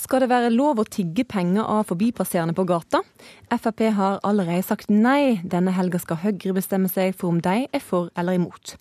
[0.00, 3.02] Skal det være lov å tigge penger av forbipasserende på gata?
[3.50, 5.40] Frp har allerede sagt nei.
[5.42, 8.76] Denne helga skal Høyre bestemme seg for om de er for eller imot.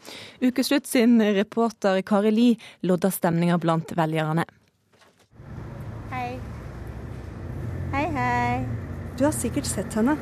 [0.45, 2.49] Ukeslutt sin reporter Kari Li
[2.85, 4.45] lodder stemninga blant velgerne.
[6.13, 6.37] Hei.
[7.91, 8.59] Hei, hei.
[9.17, 10.15] Du har sikkert sett henne.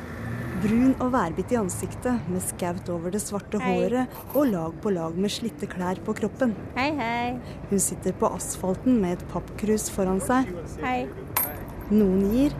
[0.58, 3.74] Brun og værbitt i ansiktet, med skaut over det svarte Hei.
[3.76, 6.54] håret og lag på lag med slitte klær på kroppen.
[6.74, 7.58] Hei, hei.
[7.70, 10.50] Hun sitter på asfalten med et pappkrus foran seg.
[10.82, 11.04] Hei.
[11.92, 12.56] Noen gir,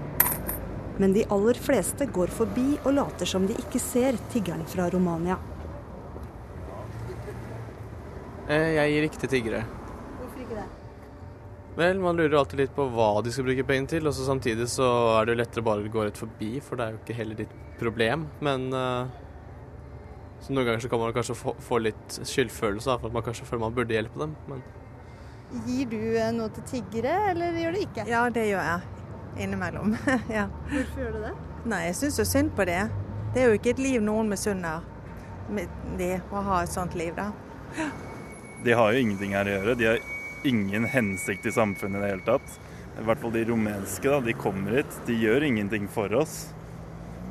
[1.03, 5.41] men de aller fleste går forbi og later som de ikke ser tiggeren fra Romania.
[8.49, 9.65] Eh, Jeg gir ikke til tiggere.
[10.21, 10.69] Hvorfor ikke det?
[11.79, 14.67] Vel, man lurer alltid litt på hva de skal bruke penger til, og så samtidig
[14.71, 14.87] så
[15.19, 17.39] er det jo lettere bare å gå rett forbi, for det er jo ikke heller
[17.43, 18.27] ditt problem.
[18.45, 19.17] Men eh,
[20.41, 23.27] så noen ganger så kan man kanskje få, få litt skyldfølelse, da, for at man
[23.27, 24.37] kanskje føler man burde hjelpe dem.
[24.51, 24.63] Men
[25.65, 28.07] Gir du eh, noe til tiggere, eller gjør du ikke?
[28.11, 29.05] Ja, det gjør jeg.
[29.45, 29.97] Innimellom.
[30.39, 30.49] ja.
[30.69, 31.35] Hvorfor gjør du det?
[31.69, 32.83] Nei, jeg syns jo synd på det.
[33.35, 34.85] Det er jo ikke et liv noen misunner
[35.53, 37.31] med det å ha et sånt liv, da.
[38.65, 39.77] De har jo ingenting her å gjøre.
[39.79, 40.01] De har
[40.49, 42.59] ingen hensikt i samfunnet i det hele tatt.
[42.99, 44.09] I hvert fall de rumenske.
[44.11, 45.01] da, De kommer hit.
[45.07, 46.49] De gjør ingenting for oss.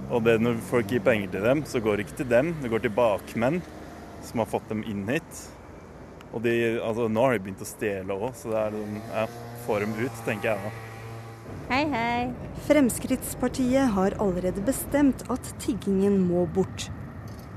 [0.07, 2.53] Og det når folk gir penger til dem, så går det ikke til dem.
[2.61, 3.61] Det går til bakmenn
[4.23, 5.41] som har fått dem inn hit.
[6.31, 9.25] Og de, altså, nå har de begynt å stjele òg, så det er sånn, ja,
[9.65, 10.71] får dem ut, tenker jeg da.
[11.67, 12.21] Hei, hei.
[12.67, 16.87] Fremskrittspartiet har allerede bestemt at tiggingen må bort.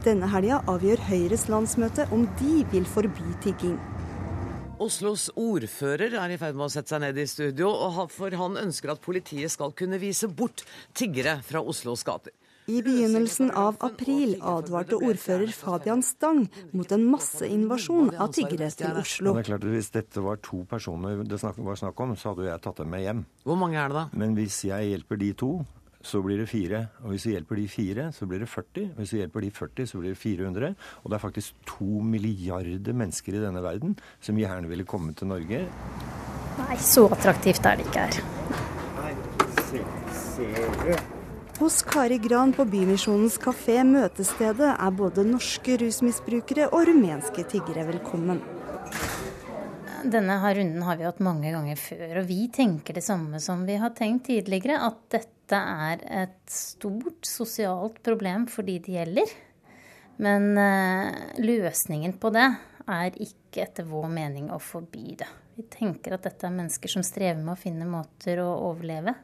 [0.02, 3.76] Denne helga avgjør Høyres landsmøte om de vil forby tigging.
[4.80, 8.56] Oslos ordfører er i ferd med å sette seg ned i studio, og for han
[8.56, 10.62] ønsker at politiet skal kunne vise bort
[10.96, 12.32] tiggere fra Oslos gater.
[12.70, 16.44] I begynnelsen av april advarte ordfører Fabian Stang
[16.76, 19.34] mot en masseinvasjon av tiggere til Oslo.
[19.34, 22.46] Det er klart at Hvis dette var to personer det var snakk om, så hadde
[22.46, 23.24] jo jeg tatt dem med hjem.
[23.44, 24.06] Hvor mange er det da?
[24.22, 25.50] Men hvis jeg hjelper de to,
[26.02, 26.86] så blir det fire.
[27.04, 28.90] Og hvis vi hjelper de fire, så blir det 40.
[28.94, 30.74] Og Hvis vi hjelper de 40, så blir det 400.
[31.02, 35.28] Og det er faktisk to milliarder mennesker i denne verden som gjerne ville komme til
[35.28, 35.66] Norge.
[36.60, 38.14] Nei, så attraktivt er det ikke her.
[41.60, 48.40] Hos Kari Gran på Bymisjonens kafé Møtestedet er både norske rusmisbrukere og rumenske tiggere velkommen.
[50.00, 53.66] Denne her runden har vi hatt mange ganger før, og vi tenker det samme som
[53.68, 59.32] vi har tenkt tidligere, at dette er et stort sosialt problem for de det gjelder.
[60.20, 62.48] Men eh, løsningen på det
[62.90, 65.28] er ikke etter vår mening å forby det.
[65.56, 69.14] Vi tenker at dette er mennesker som strever med å finne måter å overleve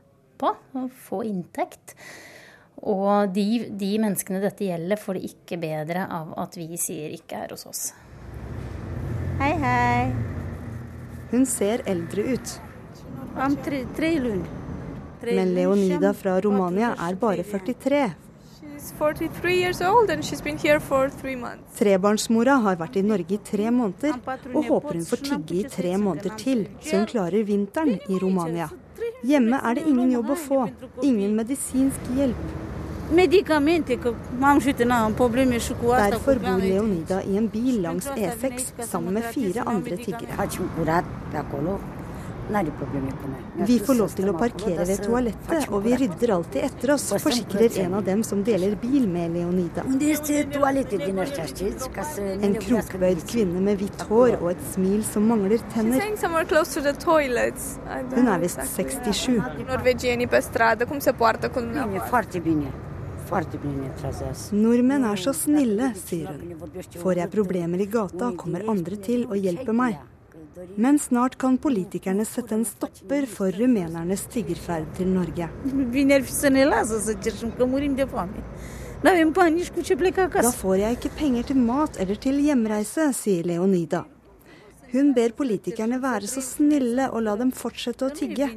[0.40, 1.94] på, og få inntekt.
[2.84, 7.44] Og de, de menneskene dette gjelder, får det ikke bedre av at vi sier ikke
[7.44, 7.86] er hos oss.
[9.40, 10.12] Hei, hei.
[11.32, 12.60] Hun ser eldre ut,
[13.36, 14.46] Om tre, tre lund.
[15.26, 18.10] Men Leonida fra Romania er bare 43.
[18.98, 21.78] 43 years old and she's been here for three months.
[21.78, 24.18] Trebarnsmora har vært i Norge i tre måneder,
[24.54, 28.68] og håper hun får tigge i tre måneder til, så hun klarer vinteren i Romania.
[29.26, 30.68] Hjemme er det ingen jobb å få,
[31.02, 32.46] ingen medisinsk hjelp.
[33.06, 33.54] Derfor
[36.42, 40.34] bor Leonida i en bil langs E6 sammen med fire andre tiggere.
[43.66, 47.78] Vi får lov til å parkere ved toalettet, og vi rydder alltid etter oss, forsikrer
[47.84, 49.82] en av dem som deler bil med Leonida.
[52.46, 55.98] En krokbøyd kvinne med hvitt hår og et smil som mangler tenner.
[56.00, 57.76] Saying somewhere close to the toilets.
[57.86, 59.42] I don't Hun er visst 67.
[59.66, 61.60] Norvegieni pe stradă, cum se poartă cu
[64.52, 66.74] Nordmenn er så snille, sier hun.
[67.02, 69.96] Får jeg problemer i gata, kommer andre til og hjelper meg.
[70.76, 75.48] Men snart kan politikerne sette en stopper for rumenernes tiggerferd til Norge.
[80.42, 84.04] Da får jeg ikke penger til mat eller til hjemreise, sier Leonida.
[84.92, 88.48] Hun ber politikerne være så snille og la dem fortsette å tigge.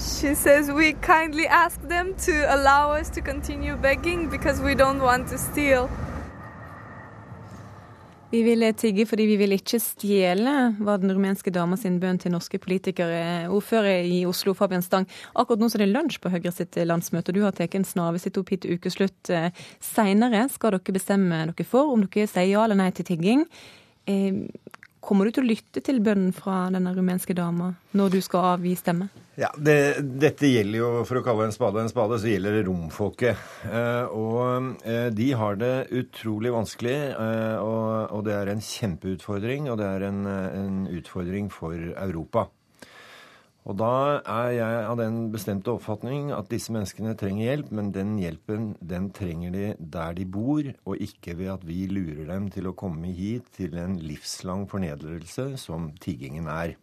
[0.00, 5.02] She says we kindly ask them to allow us to continue begging because we don't
[5.02, 5.90] want to steal.
[8.30, 12.30] Vi vil tigge fordi vi vil ikke stjele, var den rumenske dama sin bønn til
[12.30, 13.48] norske politikere.
[13.50, 15.08] Ordfører i Oslo, Fabian Stang.
[15.34, 17.86] Akkurat nå så er det lunsj på Høyre sitt landsmøte, og du har tatt en
[17.88, 19.32] snave sitt opp hit til ukeslutt.
[19.82, 23.42] Seinere skal dere bestemme dere for om dere sier ja eller nei til tigging.
[24.06, 24.46] Eh,
[25.00, 28.74] Kommer du til å lytte til bønnen fra denne rumenske dama når du skal avgi
[28.76, 29.08] stemme?
[29.40, 32.66] Ja, det, Dette gjelder jo, for å kalle en spade en spade, så gjelder det
[32.66, 33.40] romfolket.
[33.64, 36.96] Eh, og eh, de har det utrolig vanskelig.
[37.14, 42.50] Eh, og, og, det er en kjempeutfordring, og det er en, en utfordring for Europa.
[43.64, 48.14] Og da er jeg av den bestemte oppfatning at disse menneskene trenger hjelp, men den
[48.20, 52.68] hjelpen den trenger de der de bor, og ikke ved at vi lurer dem til
[52.68, 56.76] å komme hit til en livslang fornedrelse som tiggingen er.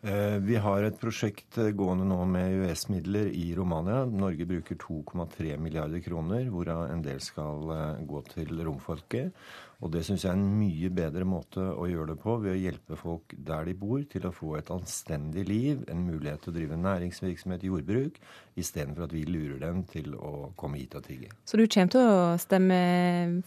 [0.00, 4.06] Vi har et prosjekt gående nå med EØS-midler i Romania.
[4.08, 7.68] Norge bruker 2,3 milliarder kroner, hvorav en del skal
[8.08, 9.36] gå til romfolket.
[9.80, 12.58] Og det syns jeg er en mye bedre måte å gjøre det på, ved å
[12.60, 16.56] hjelpe folk der de bor, til å få et anstendig liv, en mulighet til å
[16.58, 18.20] drive næringsvirksomhet, jordbruk,
[18.60, 21.32] istedenfor at vi lurer dem til å komme hit og tigge.
[21.48, 22.80] Så du kommer til å stemme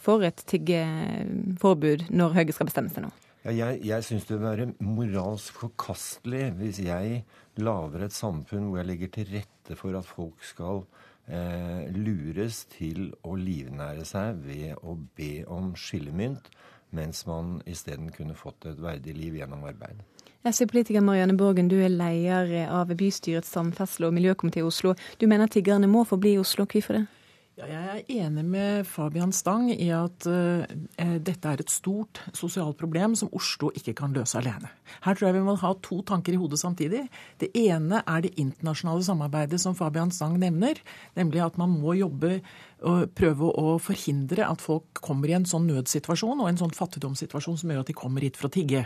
[0.01, 3.13] for et tiggeforbud når Høyre skal bestemme seg nå?
[3.43, 7.23] Ja, jeg jeg syns det vil være moralsk forkastelig hvis jeg
[7.60, 10.86] lager et samfunn hvor jeg legger til rette for at folk skal
[11.27, 16.47] eh, lures til å livnære seg ved å be om skillemynt,
[16.95, 19.99] mens man isteden kunne fått et verdig liv gjennom arbeid.
[20.47, 24.95] SV-politiker Marianne Borgen, du er leder av bystyrets samferdsel- og miljøkomité i Oslo.
[25.19, 26.63] Du mener tiggerne må forbli i Oslo.
[26.63, 27.06] Hvorfor det?
[27.53, 30.63] Ja, jeg er enig med Fabian Stang i at uh,
[30.97, 34.71] dette er et stort sosialt problem som Oslo ikke kan løse alene.
[35.05, 37.03] Her tror jeg vi må ha to tanker i hodet samtidig.
[37.37, 40.81] Det ene er det internasjonale samarbeidet som Fabian Stang nevner.
[41.13, 42.39] Nemlig at man må jobbe
[42.83, 47.61] og prøve å forhindre at folk kommer i en sånn nødsituasjon og en sånn fattigdomssituasjon
[47.61, 48.83] som gjør at de kommer hit for å tigge.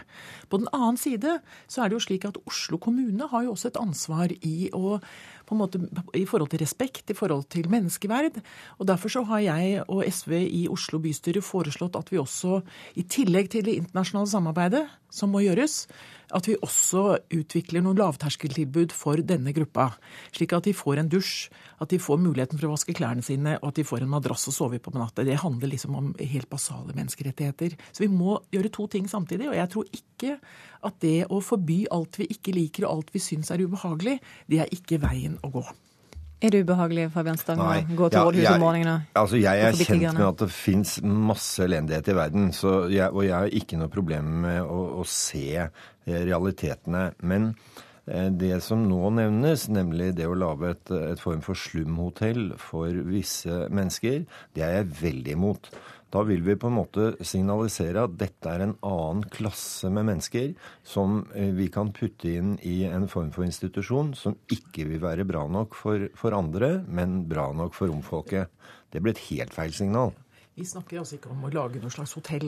[0.51, 3.71] På den annen side så er det jo slik at Oslo kommune har jo også
[3.71, 4.97] et ansvar i å
[5.48, 5.82] på en måte
[6.18, 8.42] i forhold til respekt, i forhold til menneskeverd.
[8.78, 12.62] Og Derfor så har jeg og SV i Oslo bystyre foreslått at vi også,
[13.00, 15.86] i tillegg til det internasjonale samarbeidet som må gjøres,
[16.36, 17.04] at vi også
[17.38, 19.92] utvikler noen lavterskeltilbud for denne gruppa.
[20.36, 21.48] Slik at de får en dusj,
[21.80, 24.48] at de får muligheten for å vaske klærne sine, og at de får en madrass
[24.50, 25.26] å sove på på natta.
[25.28, 27.78] Det handler liksom om helt basale menneskerettigheter.
[27.92, 29.50] Så vi må gjøre to ting samtidig.
[29.52, 30.38] Og jeg tror ikke
[30.88, 34.63] at det å forby alt vi ikke liker og alt vi syns er ubehagelig, det
[34.63, 35.66] er ikke veien å gå.
[36.38, 39.08] Er det ubehagelig Fabian Stang, å gå til rådhuset om morgenen?
[39.17, 42.52] Altså, jeg er kjent med at det fins masse elendighet i verden,
[42.93, 45.65] jeg, og jeg har ikke noe problem med å, å se
[46.06, 47.08] realitetene.
[47.26, 47.50] Men
[48.08, 53.65] det som nå nevnes, nemlig det å lage et, et form for slumhotell for visse
[53.67, 54.22] mennesker,
[54.56, 55.67] det er jeg veldig imot.
[56.13, 60.54] Da vil vi på en måte signalisere at dette er en annen klasse med mennesker
[60.88, 65.43] som vi kan putte inn i en form for institusjon som ikke vil være bra
[65.52, 68.48] nok for, for andre, men bra nok for romfolket.
[68.88, 70.15] Det blir et helt feil signal.
[70.58, 72.48] Vi snakker altså ikke om å lage noe slags hotell.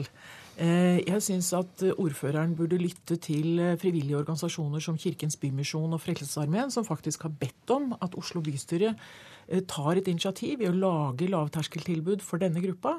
[0.58, 6.86] Jeg syns at ordføreren burde lytte til frivillige organisasjoner som Kirkens Bymisjon og Frelsesarmeen, som
[6.86, 8.96] faktisk har bedt om at Oslo bystyre
[9.70, 12.96] tar et initiativ i å lage lavterskeltilbud for denne gruppa.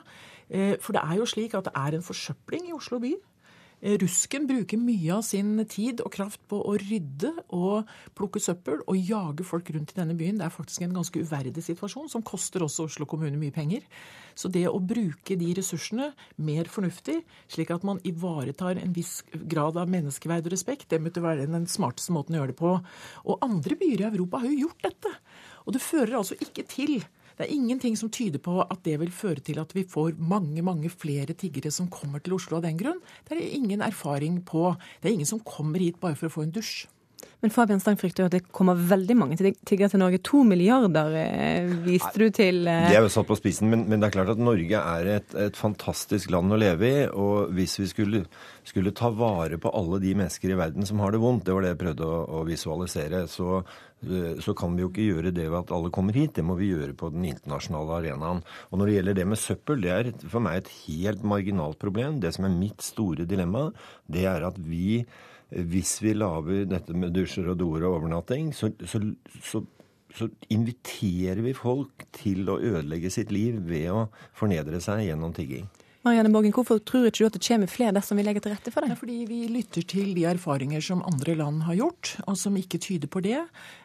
[0.80, 3.12] For det er jo slik at det er en forsøpling i Oslo by.
[3.82, 8.98] Rusken bruker mye av sin tid og kraft på å rydde og plukke søppel og
[8.98, 10.38] jage folk rundt i denne byen.
[10.38, 13.88] Det er faktisk en ganske uverdig situasjon, som koster også Oslo kommune mye penger.
[14.38, 19.80] Så det å bruke de ressursene mer fornuftig, slik at man ivaretar en viss grad
[19.82, 22.76] av menneskeverd og respekt, det måtte være den smarteste måten å gjøre det på.
[23.26, 25.16] Og andre byer i Europa har jo gjort dette.
[25.66, 27.02] Og det fører altså ikke til
[27.38, 30.64] det er ingenting som tyder på at det vil føre til at vi får mange
[30.66, 33.02] mange flere tiggere som kommer til Oslo av den grunn.
[33.28, 34.72] Det er ingen erfaring på.
[35.02, 36.88] Det er ingen som kommer hit bare for å få en dusj.
[37.42, 40.20] Men Fabian Stang frykter jo at det kommer veldig mange tiggere til Norge.
[40.28, 42.62] To milliarder eh, viste du til.
[42.70, 42.90] Eh.
[42.92, 45.34] Det er jo satt på spissen, men, men, det er klart at Norge er et,
[45.48, 47.00] et fantastisk land å leve i.
[47.10, 48.24] Og hvis vi skulle,
[48.68, 51.66] skulle, ta vare på alle de mennesker i verden som har det vondt, det var
[51.66, 53.64] det jeg prøvde å, å visualisere, så,
[54.06, 56.36] eh, så kan vi jo ikke gjøre det ved at alle kommer hit.
[56.38, 58.44] Det må vi gjøre på den internasjonale arenaen.
[58.70, 62.22] Og når det gjelder det med søppel, det er for meg et helt marginalt problem.
[62.22, 63.72] Det som er mitt store dilemma,
[64.06, 65.02] det er at vi
[65.52, 69.02] hvis vi lager dette med dusjer og doer og overnatting, så, så,
[69.44, 69.64] så,
[70.16, 74.06] så, inviterer vi folk til å ødelegge sitt liv ved å
[74.38, 75.68] fornedre seg gjennom tigging.
[76.02, 78.72] Marianne Borgen, Hvorfor tror ikke du at det kommer flere dersom vi legger til rette
[78.74, 78.90] for det?
[78.90, 82.80] Ja, fordi vi lytter til de erfaringer som andre land har gjort, og som ikke
[82.82, 83.38] tyder på det.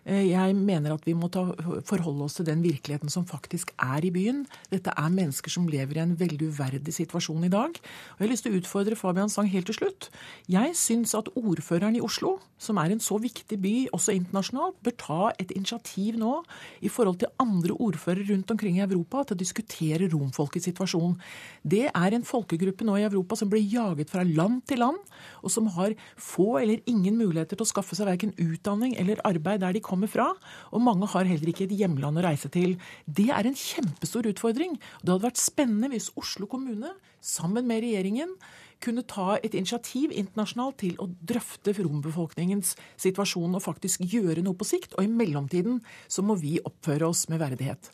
[0.08, 1.44] Eh, jeg mener at vi må ta,
[1.84, 4.46] forholde oss til den virkeligheten som faktisk er i byen.
[4.72, 7.76] Dette er mennesker som lever i en veldig uverdig situasjon i dag.
[7.76, 10.08] Og Jeg har lyst til å utfordre Fabian Stang helt til slutt.
[10.48, 14.96] Jeg syns at ordføreren i Oslo, som er en så viktig by også internasjonalt, bør
[14.96, 16.38] ta et initiativ nå
[16.80, 21.18] i forhold til andre ordførere rundt omkring i Europa til å diskutere romfolkets situasjon.
[21.60, 25.00] Det er en folkegruppe nå i Europa som blir jaget fra land til land,
[25.42, 29.64] og som har få eller ingen muligheter til å skaffe seg verken utdanning eller arbeid
[29.64, 30.28] der de kommer fra.
[30.70, 32.76] Og mange har heller ikke et hjemland å reise til.
[33.06, 34.78] Det er en kjempestor utfordring.
[35.02, 38.36] Det hadde vært spennende hvis Oslo kommune, sammen med regjeringen,
[38.84, 44.68] kunne ta et initiativ internasjonalt til å drøfte rombefolkningens situasjon og faktisk gjøre noe på
[44.68, 44.96] sikt.
[44.96, 47.90] Og i mellomtiden så må vi oppføre oss med verdighet.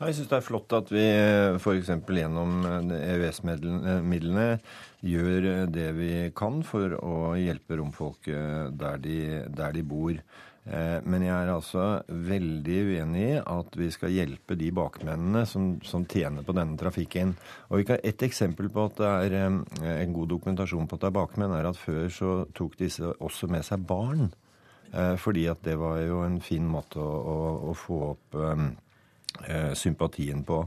[0.00, 1.04] Jeg syns det er flott at vi
[1.58, 1.92] f.eks.
[2.18, 4.48] gjennom EØS-midlene
[5.04, 9.20] gjør det vi kan for å hjelpe romfolket der de,
[9.54, 10.18] der de bor.
[10.64, 15.74] Eh, men jeg er altså veldig uenig i at vi skal hjelpe de bakmennene som,
[15.84, 17.34] som tjener på denne trafikken.
[17.68, 21.18] Og Et eksempel på at det er eh, en god dokumentasjon på at det er
[21.18, 24.32] bakmenn, er at før så tok disse også med seg barn.
[24.94, 27.36] Eh, fordi at det var jo en fin måte å, å,
[27.70, 28.64] å få opp eh,
[29.74, 30.60] sympatien på.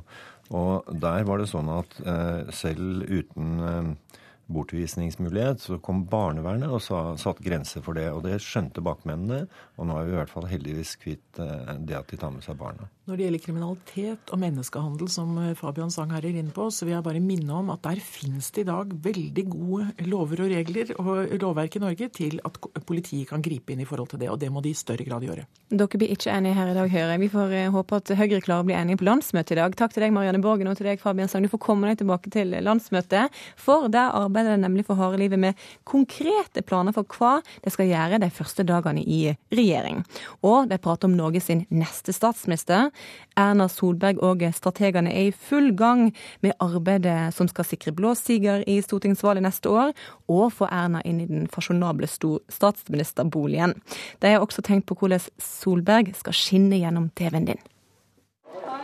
[0.55, 6.81] Og der var det sånn at eh, selv uten eh, bortvisningsmulighet, så kom barnevernet og
[6.83, 8.07] sa, satte grenser for det.
[8.13, 9.45] Og det skjønte bakmennene,
[9.77, 12.45] og nå er vi i hvert fall heldigvis kvitt eh, det at de tar med
[12.45, 12.87] seg barna.
[13.07, 16.87] Når det gjelder kriminalitet og menneskehandel, som eh, Fabian Sang her er inne på, så
[16.87, 20.51] vil jeg bare minne om at der finnes det i dag veldig gode lover og
[20.51, 24.31] regler og lovverk i Norge til at politiet kan gripe inn i forhold til det,
[24.31, 25.47] og det må de i større grad gjøre.
[25.67, 27.23] Dere blir ikke enige her i dag, hører jeg.
[27.25, 29.75] Vi får eh, håpe at Høyre klarer å bli enige på landsmøtet i dag.
[29.79, 31.43] Takk til deg, Marianne Borgen, og til deg, Fabian Sang.
[31.43, 35.17] Du får komme deg tilbake til landsmøtet, for der arbeider arbeider det nemlig for harde
[35.17, 40.03] livet med konkrete planer for hva de skal gjøre de første dagene i regjering.
[40.45, 42.91] Og de prater om Norge sin neste statsminister.
[43.37, 48.63] Erna Solberg og strategene er i full gang med arbeidet som skal sikre blå siger
[48.67, 49.95] i stortingsvalget neste år,
[50.27, 53.77] og få Erna inn i den fasjonable statsministerboligen.
[54.21, 57.65] De har også tenkt på hvordan Solberg skal skinne gjennom TV-en din.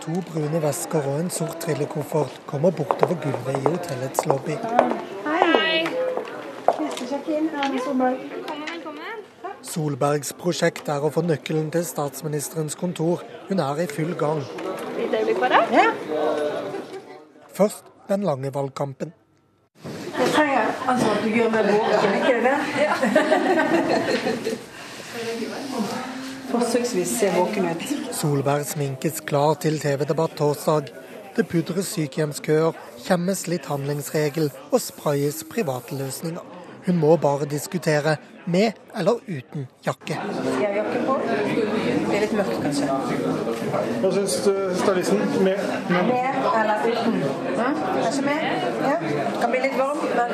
[0.03, 4.57] To brune vesker og en sort trillekoffert kommer bortover gulvet i hotellets lobby.
[9.63, 13.23] Solbergs prosjekt er å få nøkkelen til statsministerens kontor.
[13.49, 14.41] Hun er i full gang.
[17.53, 19.13] Først den lange valgkampen.
[19.83, 22.57] Jeg trenger altså at du gjør meg våken, ikke det?
[26.53, 27.85] Forsøksvis se våken ut.
[28.13, 30.91] Solberg sminkes klar til TV-debatt torsdag.
[31.33, 36.52] Det pudres sykehjemskøer, kjemmes litt handlingsregel og sprayes private løsninger.
[36.85, 38.15] Hun må bare diskutere
[38.45, 40.17] med eller uten jakke.
[40.61, 41.13] Jeg jakke på?
[41.23, 42.87] Det er litt mørkt, kanskje.
[44.03, 44.35] Hva syns
[44.81, 45.21] stylisten?
[45.45, 46.09] Med, med?
[46.09, 47.15] med eller uten?
[47.55, 48.43] Kanskje med?
[48.83, 48.97] Ja.
[49.41, 50.29] Kan bli litt varm, men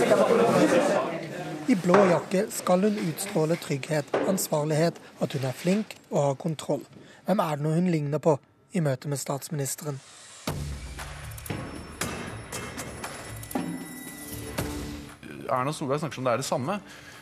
[0.00, 6.40] sikkert I blå jakke skal hun utstråle trygghet, ansvarlighet, at hun er flink og har
[6.40, 6.82] kontroll.
[7.28, 8.38] Hvem er det noe hun ligner på
[8.72, 10.00] i møte med statsministeren?
[15.52, 16.78] Erna Solberg snakker som det er det samme.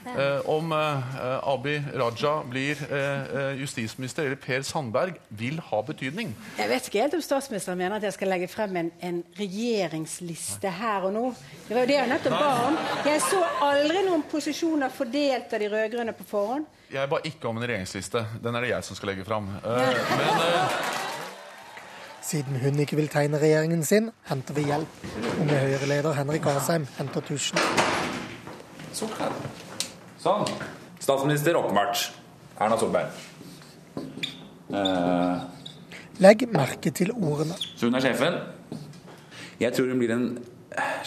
[0.06, 6.32] Eh, om eh, Abi Raja blir eh, justisminister eller Per Sandberg, vil ha betydning.
[6.56, 10.72] Jeg vet ikke helt om statsministeren mener at jeg skal legge frem en, en regjeringsliste
[10.80, 11.26] her og nå.
[11.68, 12.80] Det var jo det jeg nettopp ba om.
[13.10, 16.64] Jeg så aldri noen posisjoner fordelt av de rød-grønne på forhånd.
[16.90, 18.24] Jeg ba ikke om en regjeringsliste.
[18.42, 19.52] Den er det jeg som skal legge fram.
[19.60, 20.00] Men
[22.30, 25.00] Siden hun ikke vil tegne regjeringen sin, henter vi hjelp.
[25.40, 27.58] Unge Høyre-leder Henrik Asheim henter tusjen.
[28.94, 30.44] Sånn.
[31.00, 32.10] Statsminister åpenbart.
[32.60, 33.06] Erna Solberg.
[34.70, 35.40] Eh,
[36.20, 37.54] Legg merke til ordene.
[37.76, 38.36] så hun er sjefen.
[39.60, 40.26] Jeg tror hun blir en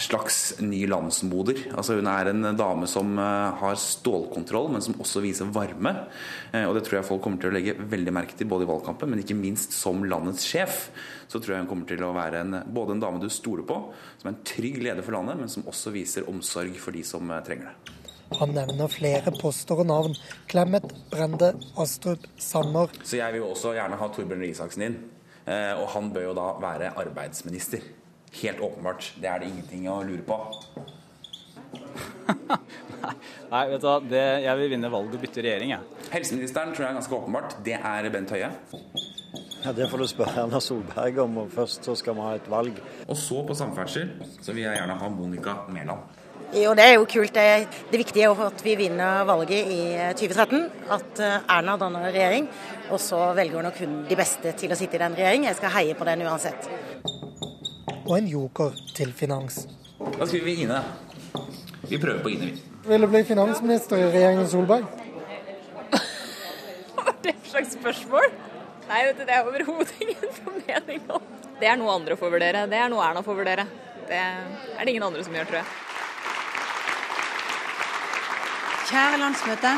[0.00, 1.58] slags ny landsmoder.
[1.74, 5.92] Altså Hun er en dame som eh, har stålkontroll, men som også viser varme.
[6.52, 8.70] Eh, og Det tror jeg folk kommer til å legge veldig merke til både i
[8.70, 10.88] valgkampen, men ikke minst som landets sjef.
[11.28, 13.80] Så tror jeg hun kommer til å være en, både en dame du stoler på,
[14.20, 17.30] som er en trygg leder for landet, men som også viser omsorg for de som
[17.30, 17.98] eh, trenger det.
[18.34, 20.14] Han nevner flere poster og navn.
[20.50, 22.90] Clemet, Brende, Astrup, Sanner.
[23.04, 24.96] Så jeg vil jo også gjerne ha Torbjørn Røe Isaksen inn.
[25.44, 27.84] Og han bør jo da være arbeidsminister.
[28.42, 29.12] Helt åpenbart.
[29.20, 30.38] Det er det ingenting å lure på.
[33.52, 36.08] Nei, vet du hva, det, jeg vil vinne valget og bytte regjering, jeg.
[36.14, 37.56] Helseministeren tror jeg er ganske åpenbart.
[37.66, 38.50] Det er Bent Høie.
[39.64, 42.50] Ja, Det får du spørre Erna Solberg om, og først så skal vi ha et
[42.52, 42.80] valg.
[43.08, 44.10] Og så på samferdsel
[44.42, 46.20] så vil jeg gjerne ha Monica Mæland.
[46.54, 47.32] Jo, det er jo kult.
[47.34, 49.80] Det, det viktige er jo at vi vinner valget i
[50.20, 50.68] 2013.
[50.92, 52.46] At eh, Erna danner regjering.
[52.94, 55.48] Og så velger hun nok hun de beste til å sitte i den regjeringen.
[55.48, 56.68] Jeg skal heie på den uansett.
[58.04, 59.62] Og en joker til finans.
[60.18, 60.82] Da skriver vi Ine.
[61.88, 62.62] Vi prøver på Ine, vi.
[62.84, 64.84] Vil du bli finansminister i regjeringen Solberg?
[67.24, 68.26] Det et slags spørsmål?
[68.88, 71.22] Nei, vet du, det er overhodet ingen formening om.
[71.60, 72.66] Det er noe andre får vurdere.
[72.68, 73.64] Det er noe Erna får vurdere.
[74.04, 75.68] Det er det ingen andre som gjør, tror jeg.
[78.90, 79.72] Kjære landsmøte.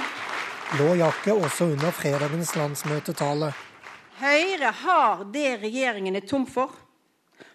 [0.81, 3.53] Lå jakke også under fredagens landsmøtetale.
[4.19, 6.75] Høyre har det regjeringen er tom for,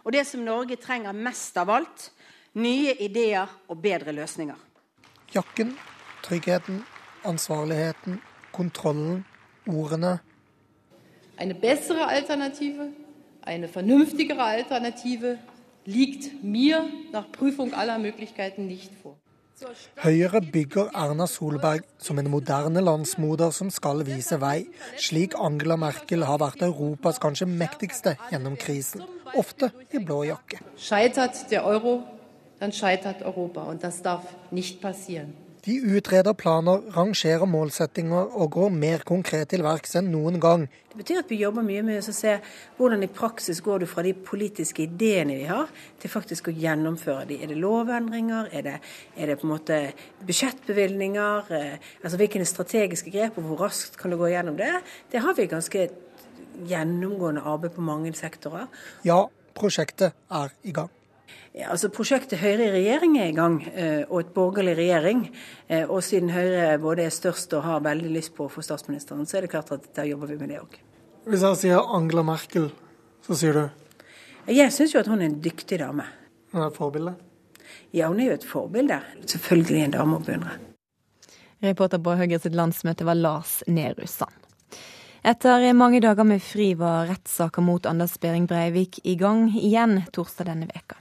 [0.03, 2.09] og det som Norge trenger mest av alt
[2.53, 4.57] nye ideer og bedre løsninger.
[5.35, 5.75] Jakken,
[6.23, 6.81] tryggheten,
[7.25, 8.19] ansvarligheten,
[8.51, 9.25] kontrollen,
[9.67, 10.17] ordene.
[11.39, 12.81] En bedre alternativ,
[13.47, 15.37] en fornuftigere alternativ,
[15.85, 19.20] liegt mir nach Prüfung aller Möglichkeiten nicht vor.
[20.01, 24.65] Høyre bygger Erna Solberg som en moderne landsmoder som skal vise vei,
[24.97, 29.05] slik Angela Merkel har vært Europas kanskje mektigste gjennom krisen,
[29.37, 30.61] ofte i blå jakke.
[30.77, 32.01] Scheitert der Euro,
[32.59, 33.61] dann scheitert Europa.
[33.61, 35.33] og det darf nicht passieren.
[35.61, 40.63] De utreder planer, rangerer målsettinger og går mer konkret til verks enn noen gang.
[40.89, 42.33] Det betyr at vi jobber mye med å se
[42.79, 45.69] hvordan i praksis går du fra de politiske ideene vi har,
[46.01, 47.37] til faktisk å gjennomføre de.
[47.45, 48.49] Er det lovendringer?
[48.49, 48.73] Er det,
[49.13, 49.77] er det på en måte
[50.25, 51.51] budsjettbevilgninger?
[51.53, 54.73] Eh, altså Hvilke strategiske grep, og hvor raskt kan du gå gjennom det?
[55.13, 55.85] Det har vi ganske
[56.71, 58.65] gjennomgående arbeid på mange sektorer.
[59.05, 60.89] Ja, prosjektet er i gang.
[61.53, 65.25] Ja, altså Prosjektet Høyre i regjering er i gang, eh, og et borgerlig regjering.
[65.67, 69.25] Eh, Og siden Høyre både er størst og har veldig lyst på å få statsministeren,
[69.27, 70.77] så er det klart at der jobber vi med det òg.
[71.27, 72.71] Hvis jeg sier Angela Merkel,
[73.27, 73.69] så sier du?
[74.47, 76.07] Jeg syns jo at hun er en dyktig dame.
[76.53, 77.15] Hun er et forbilde?
[77.93, 79.01] Ja, hun er jo et forbilde.
[79.27, 80.55] Selvfølgelig en dame å beundre.
[81.61, 84.33] Reporter på Høyre sitt landsmøte var Lars Nehru Sand.
[85.21, 90.47] Etter mange dager med fri var rettssaker mot Anders Behring Breivik i gang igjen torsdag
[90.49, 90.97] denne veka.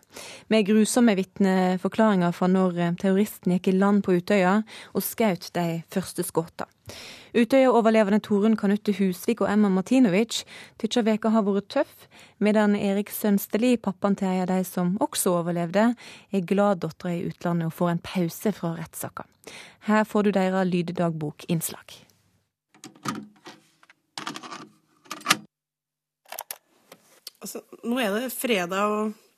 [0.50, 4.61] Med grusomme vitneforklaringer fra når terroristen gikk i land på Utøya
[4.94, 6.68] og skjøt de første skuddene.
[7.30, 10.40] Utøya-overlevende Torunn Kanutte Husvik og Emma Martinovic
[10.82, 12.08] tykker veka har vært tøff,
[12.42, 15.92] medan Erik Sønsteli, pappaen til en av de som også overlevde,
[16.34, 19.28] er glad dattera i utlandet og får en pause fra rettssaka.
[19.86, 22.00] Her får du deres lyddagbokinnslag.
[27.40, 29.30] Altså, nå er det fredag, og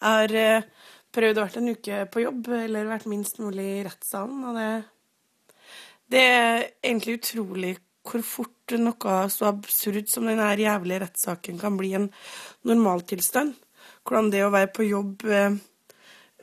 [0.00, 0.66] jeg har eh,
[1.12, 4.70] prøvd å vært en uke på jobb, eller vært minst mulig i rettssalen, og det
[6.10, 11.92] Det er egentlig utrolig hvor fort noe så absurd som denne jævlige rettssaken kan bli
[11.94, 12.08] en
[12.66, 13.54] normaltilstand.
[14.02, 15.54] Hvordan det å være på jobb eh,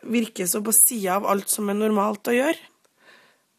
[0.04, 2.62] virker så på sida av alt som er normalt å gjøre.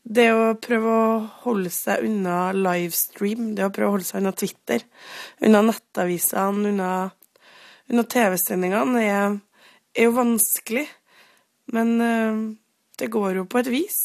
[0.09, 4.33] Det å prøve å holde seg unna livestream, det å prøve å holde seg unna
[4.33, 4.87] Twitter,
[5.45, 6.93] unna nettavisene, unna
[7.89, 9.37] unna TV-sendingene er,
[9.99, 10.87] er, jo vanskelig.
[11.75, 12.41] Men uh,
[12.99, 14.01] det går jo på et vis.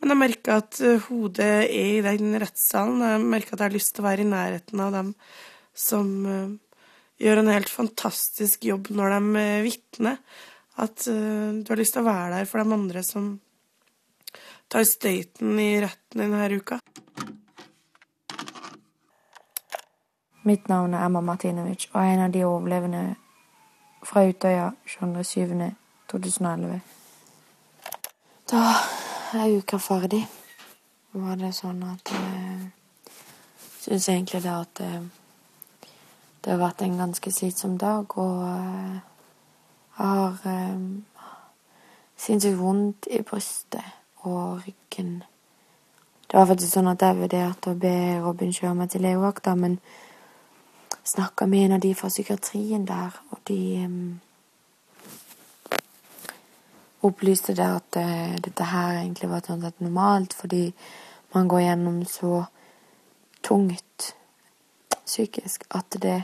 [0.00, 3.04] Men jeg merker at uh, hodet er i den rettssalen.
[3.04, 5.14] Jeg merker at jeg har lyst til å være i nærheten av dem
[5.76, 6.80] som uh,
[7.22, 10.18] gjør en helt fantastisk jobb når de vitner.
[10.80, 13.26] At du har lyst til å være der for de andre som
[14.72, 16.78] tar støyten i retten denne uka.
[20.42, 23.02] Mitt navn er Emma Martinovic og jeg er en av de overlevende
[24.02, 26.80] fra Utøya 22.07.2011.
[28.50, 28.62] Da
[29.32, 30.26] er uka ferdig.
[31.12, 32.70] Var det sånn at jeg
[33.80, 34.90] syns egentlig det at det,
[36.44, 39.00] det, har vært en ganske slitsom dag, og jeg
[39.98, 41.04] har um,
[42.16, 43.84] sinnssykt vondt i brystet
[44.24, 45.22] og ryggen.
[46.30, 49.76] Det var faktisk sånn at jeg vurderte å be Robin kjøre meg til legevakta, men
[51.04, 53.16] snakka med en av de fra psykiatrien der,
[53.48, 53.88] de
[57.02, 60.68] opplyste det at uh, dette her egentlig var sånn sett normalt, fordi
[61.34, 62.44] man går gjennom så
[63.42, 64.12] tungt
[65.02, 66.20] psykisk at det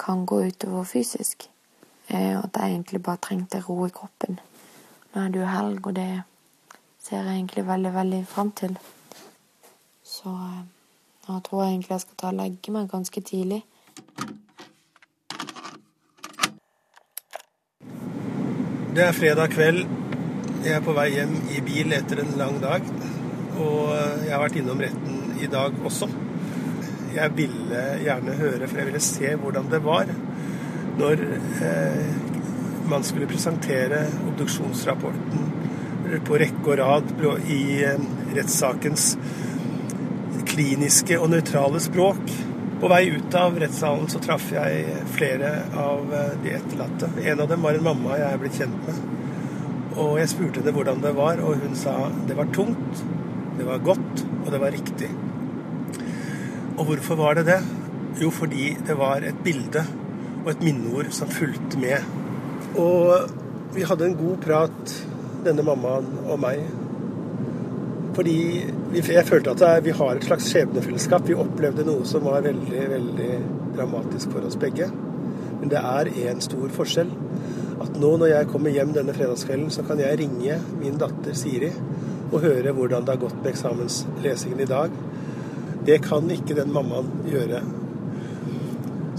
[0.00, 1.48] kan gå utover fysisk.
[2.12, 4.38] Uh, og at jeg egentlig bare trengte ro i kroppen.
[5.14, 6.10] Nå er det jo helg, og det
[7.02, 8.78] ser jeg egentlig veldig, veldig fram til.
[10.04, 10.62] Så uh,
[11.28, 13.64] nå tror jeg egentlig jeg skal ta og legge meg ganske tidlig.
[18.94, 19.80] Det er fredag kveld.
[20.62, 22.84] Jeg er på vei hjem i bil etter en lang dag.
[23.58, 26.06] Og jeg har vært innom retten i dag også.
[27.16, 30.12] Jeg ville gjerne høre, for jeg ville se hvordan det var
[30.94, 31.24] når
[31.66, 32.06] eh,
[32.86, 37.10] man skulle presentere obduksjonsrapporten på rekke og rad
[37.50, 39.16] i eh, rettssakens
[40.54, 42.22] kliniske og nøytrale språk.
[42.80, 47.10] På vei ut av rettssalen så traff jeg flere av eh, de etterlatte.
[47.22, 49.02] En av dem var en mamma jeg er blitt kjent med.
[49.94, 51.94] Og jeg spurte henne hvordan det var, og hun sa
[52.26, 53.04] det var tungt,
[53.58, 55.10] det var godt, og det var riktig.
[56.74, 57.60] Og hvorfor var det det?
[58.18, 59.84] Jo, fordi det var et bilde
[60.44, 62.02] og et minneord som fulgte med.
[62.78, 63.30] Og
[63.74, 64.96] vi hadde en god prat,
[65.46, 66.64] denne mammaen og meg.
[68.14, 68.38] Fordi
[68.94, 71.26] jeg følte at vi har et slags skjebnefellesskap.
[71.26, 73.30] Vi opplevde noe som var veldig, veldig
[73.74, 74.90] dramatisk for oss begge.
[75.60, 77.10] Men det er én stor forskjell.
[77.82, 81.72] At nå når jeg kommer hjem denne fredagskvelden, så kan jeg ringe min datter Siri
[82.30, 84.94] og høre hvordan det har gått med eksamenslesingen i dag.
[85.84, 87.60] Det kan ikke den mammaen gjøre.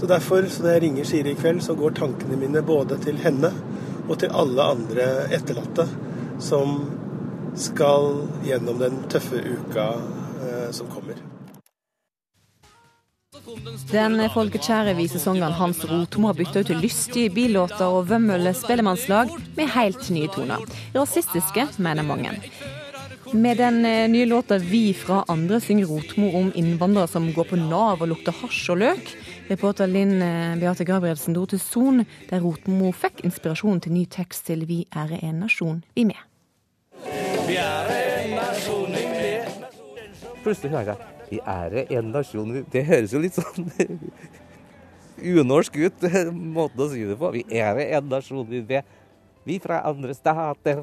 [0.00, 3.20] Så derfor, så når jeg ringer Siri i kveld, så går tankene mine både til
[3.22, 3.52] henne
[4.06, 5.86] og til alle andre etterlatte
[6.42, 6.78] som
[7.56, 9.88] skal gjennom den tøffe uka
[10.44, 11.18] eh, som kommer.
[13.90, 20.08] Den folkekjære visesangeren Hans Rotmo har bytta ut lystige billåter og vømmøle spellemannslag med helt
[20.10, 20.64] nye toner.
[20.96, 22.34] Rasistiske, mener mange.
[23.32, 27.56] Med den eh, nye låta 'Vi fra andre' synger Rotmo om innvandrere som går på
[27.56, 29.16] Nav og lukter hasj og løk.
[29.50, 34.46] Reporter Linn eh, Beate Gabrielsen dro til Son, der Rotmo fikk inspirasjon til ny tekst
[34.46, 36.35] til 'Vi er en nasjon, vi med'.
[37.46, 39.68] Vi er en nasjon, vi det.
[40.42, 43.70] Plutselig hører jeg vi er en nasjon Det høres jo litt sånn
[45.40, 46.06] unorsk ut,
[46.56, 47.30] måten å si det på.
[47.34, 48.88] Vi er en nasjon, vi vet.
[49.46, 50.82] Vi fra andre stater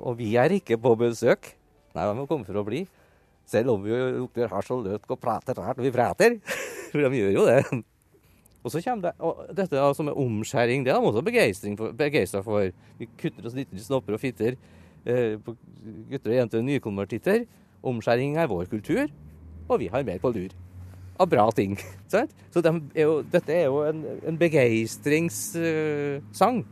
[0.00, 1.52] Og vi er ikke på besøk.
[1.94, 2.84] Nei, vi kommer for å bli.
[3.50, 5.80] Selv om vi lukter hasj og og prater rart.
[5.82, 6.38] Vi prater.
[6.90, 7.82] For de gjør jo det.
[8.60, 11.24] Og så kommer det, og dette som er omskjæring, det er de også
[11.96, 12.68] begeistra for.
[12.98, 14.58] Vi kutter oss litt i snopper og fitter
[15.06, 15.54] eh, på
[16.10, 17.46] gutter og jenter nykonvertitter.
[17.80, 19.06] Omskjæring er vår kultur,
[19.68, 20.52] og vi har mer på lur
[21.20, 21.78] av bra ting.
[22.12, 22.30] Sant?
[22.52, 26.58] Så de er jo, dette er jo en, en begeistringssang.
[26.64, 26.68] Uh,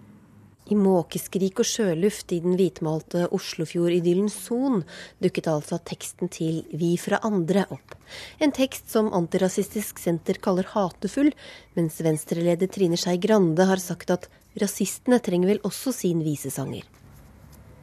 [0.68, 4.82] I måkeskrik og sjøluft i den hvitmalte Oslofjord-idyllen Son
[5.22, 7.96] dukket altså teksten til Vi fra andre opp.
[8.36, 11.32] En tekst som Antirasistisk Senter kaller hatefull,
[11.78, 14.28] mens venstreleder Trine Skei Grande har sagt at
[14.60, 16.84] rasistene trenger vel også sin visesanger.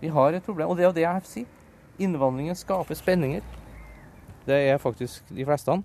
[0.01, 1.53] Vi har et problem, og det er det jeg sier.
[2.05, 3.41] Innvandringen skaper spenninger.
[4.46, 5.76] Det er faktisk de fleste.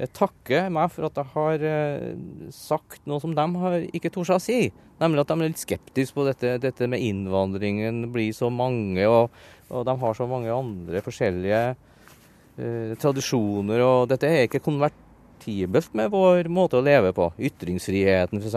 [0.00, 2.12] Jeg takker meg for at jeg har eh,
[2.56, 4.70] sagt noe som de har ikke tort å si.
[5.00, 9.28] Nemlig at de er litt skeptiske på dette, dette med innvandringen blir så mange, og,
[9.68, 13.84] og, de har så mange andre forskjellige eh, tradisjoner.
[13.84, 17.28] Og dette er ikke konvertibelt med vår måte å leve på.
[17.50, 18.56] Ytringsfriheten f.eks.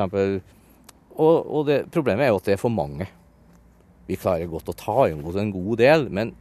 [1.14, 3.10] Og, og det, problemet er jo at det er for mange.
[4.08, 6.32] Vi klarer godt å ta imot en god del, men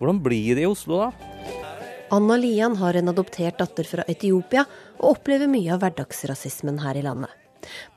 [0.00, 1.65] hvordan blir det i Oslo, da?
[2.08, 4.62] Anna Lian har en adoptert datter fra Etiopia,
[5.00, 7.32] og opplever mye av hverdagsrasismen her i landet.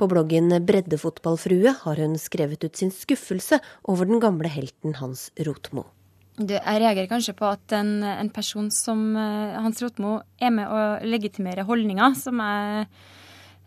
[0.02, 5.86] På bloggen Breddefotballfrue har hun skrevet ut sin skuffelse over den gamle helten Hans Rotmo.
[6.40, 10.84] Jeg reagerer kanskje på at en, en person som uh, Hans Rotmo er med å
[11.06, 12.86] legitimere holdninger som jeg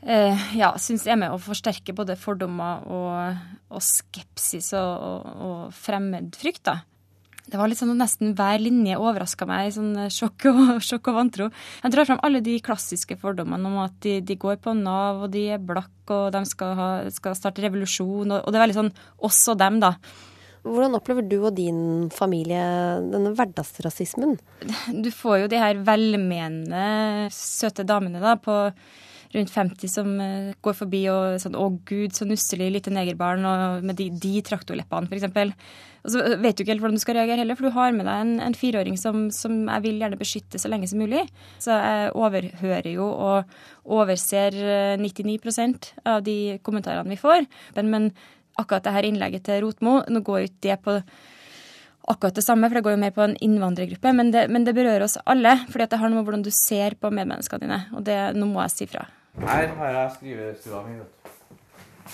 [0.09, 5.77] eh, ja, syns er med å forsterke både fordommer og, og skepsis og, og, og
[5.77, 6.73] fremmedfrykt.
[7.53, 11.11] Det var litt sånn at nesten hver linje overraska meg i sånn sjokk og, sjokk
[11.13, 11.49] og vantro.
[11.83, 15.35] Jeg drar fram alle de klassiske fordommene om at de, de går på Nav, og
[15.35, 18.79] de er blakk, og de skal, ha, skal starte revolusjon, og, og, det er veldig
[18.81, 18.93] sånn
[19.29, 19.99] oss og dem, da.
[20.63, 22.65] Hvordan opplever du og din familie
[23.13, 24.39] denne hverdagsrasismen?
[25.05, 28.57] Du får jo de her velmenende, søte damene da, på
[29.35, 33.87] rundt 50 som uh, går forbi og sånn 'Å, gud, så nusselig lite negerbarn', og
[33.87, 35.57] med de, de traktorleppene, f.eks.
[36.03, 38.09] Og så vet du ikke helt hvordan du skal reagere heller, for du har med
[38.09, 41.23] deg en, en fireåring som, som, jeg vil gjerne beskytte så lenge som mulig.
[41.63, 43.53] Så jeg overhører jo og
[43.87, 44.57] overser
[44.99, 47.47] 99% av de kommentarene vi får.
[47.79, 48.11] Men, men
[48.59, 50.99] akkurat det her innlegget til Rotmo, nå går jo ikke det på
[52.11, 54.75] akkurat det samme, for det går jo mer på en innvandrergruppe, men det, men det
[54.75, 55.55] berører oss alle.
[55.71, 58.65] fordi det har noe med hvordan du ser på medmenneskene dine, og det, nå må
[58.67, 59.07] jeg si fra.
[59.41, 60.99] Her har jeg skrivestua mi.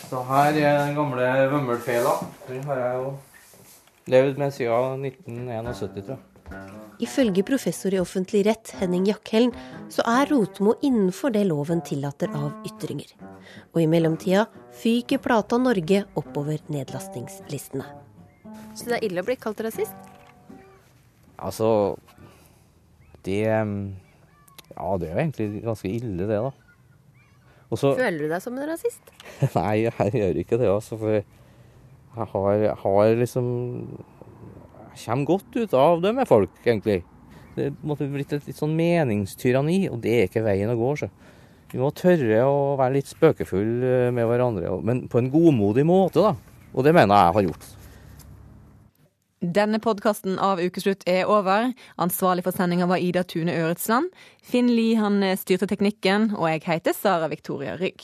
[0.07, 2.14] Så her er den gamle vømmelfela.
[2.47, 3.12] Den har jeg jo
[4.09, 6.25] levd med siden 1971, tror jeg.
[7.05, 9.53] Ifølge professor i offentlig rett Henning Jakhellen
[9.93, 13.11] så er Rotmo innenfor det loven tillater av ytringer.
[13.75, 14.47] Og i mellomtida
[14.81, 17.85] fyker plata Norge oppover nedlastingslistene.
[18.75, 19.95] Så det er ille å bli kalt rasist?
[21.39, 21.97] Altså
[23.27, 26.68] Det Ja, det er jo egentlig ganske ille, det, da.
[27.69, 29.11] Også, Føler du deg som en rasist?
[29.59, 30.97] Nei, jeg gjør ikke det, altså.
[31.01, 33.49] For jeg har, jeg har liksom
[34.95, 37.03] Jeg kommer godt ut av det med folk, egentlig.
[37.59, 40.95] Det måtte blitt et litt sånn meningstyranni, og det er ikke veien å gå.
[41.03, 41.11] Så.
[41.69, 46.35] Vi må tørre å være litt spøkefulle med hverandre, men på en godmodig måte, da.
[46.73, 47.69] Og det mener jeg har gjort.
[49.39, 51.70] Denne podkasten av Ukeslutt er over.
[52.03, 54.11] Ansvarlig for sendinga var Ida Tune Øretsland.
[54.43, 58.03] Finn Lie han styrte teknikken, og jeg heter Sara Victoria Rygg.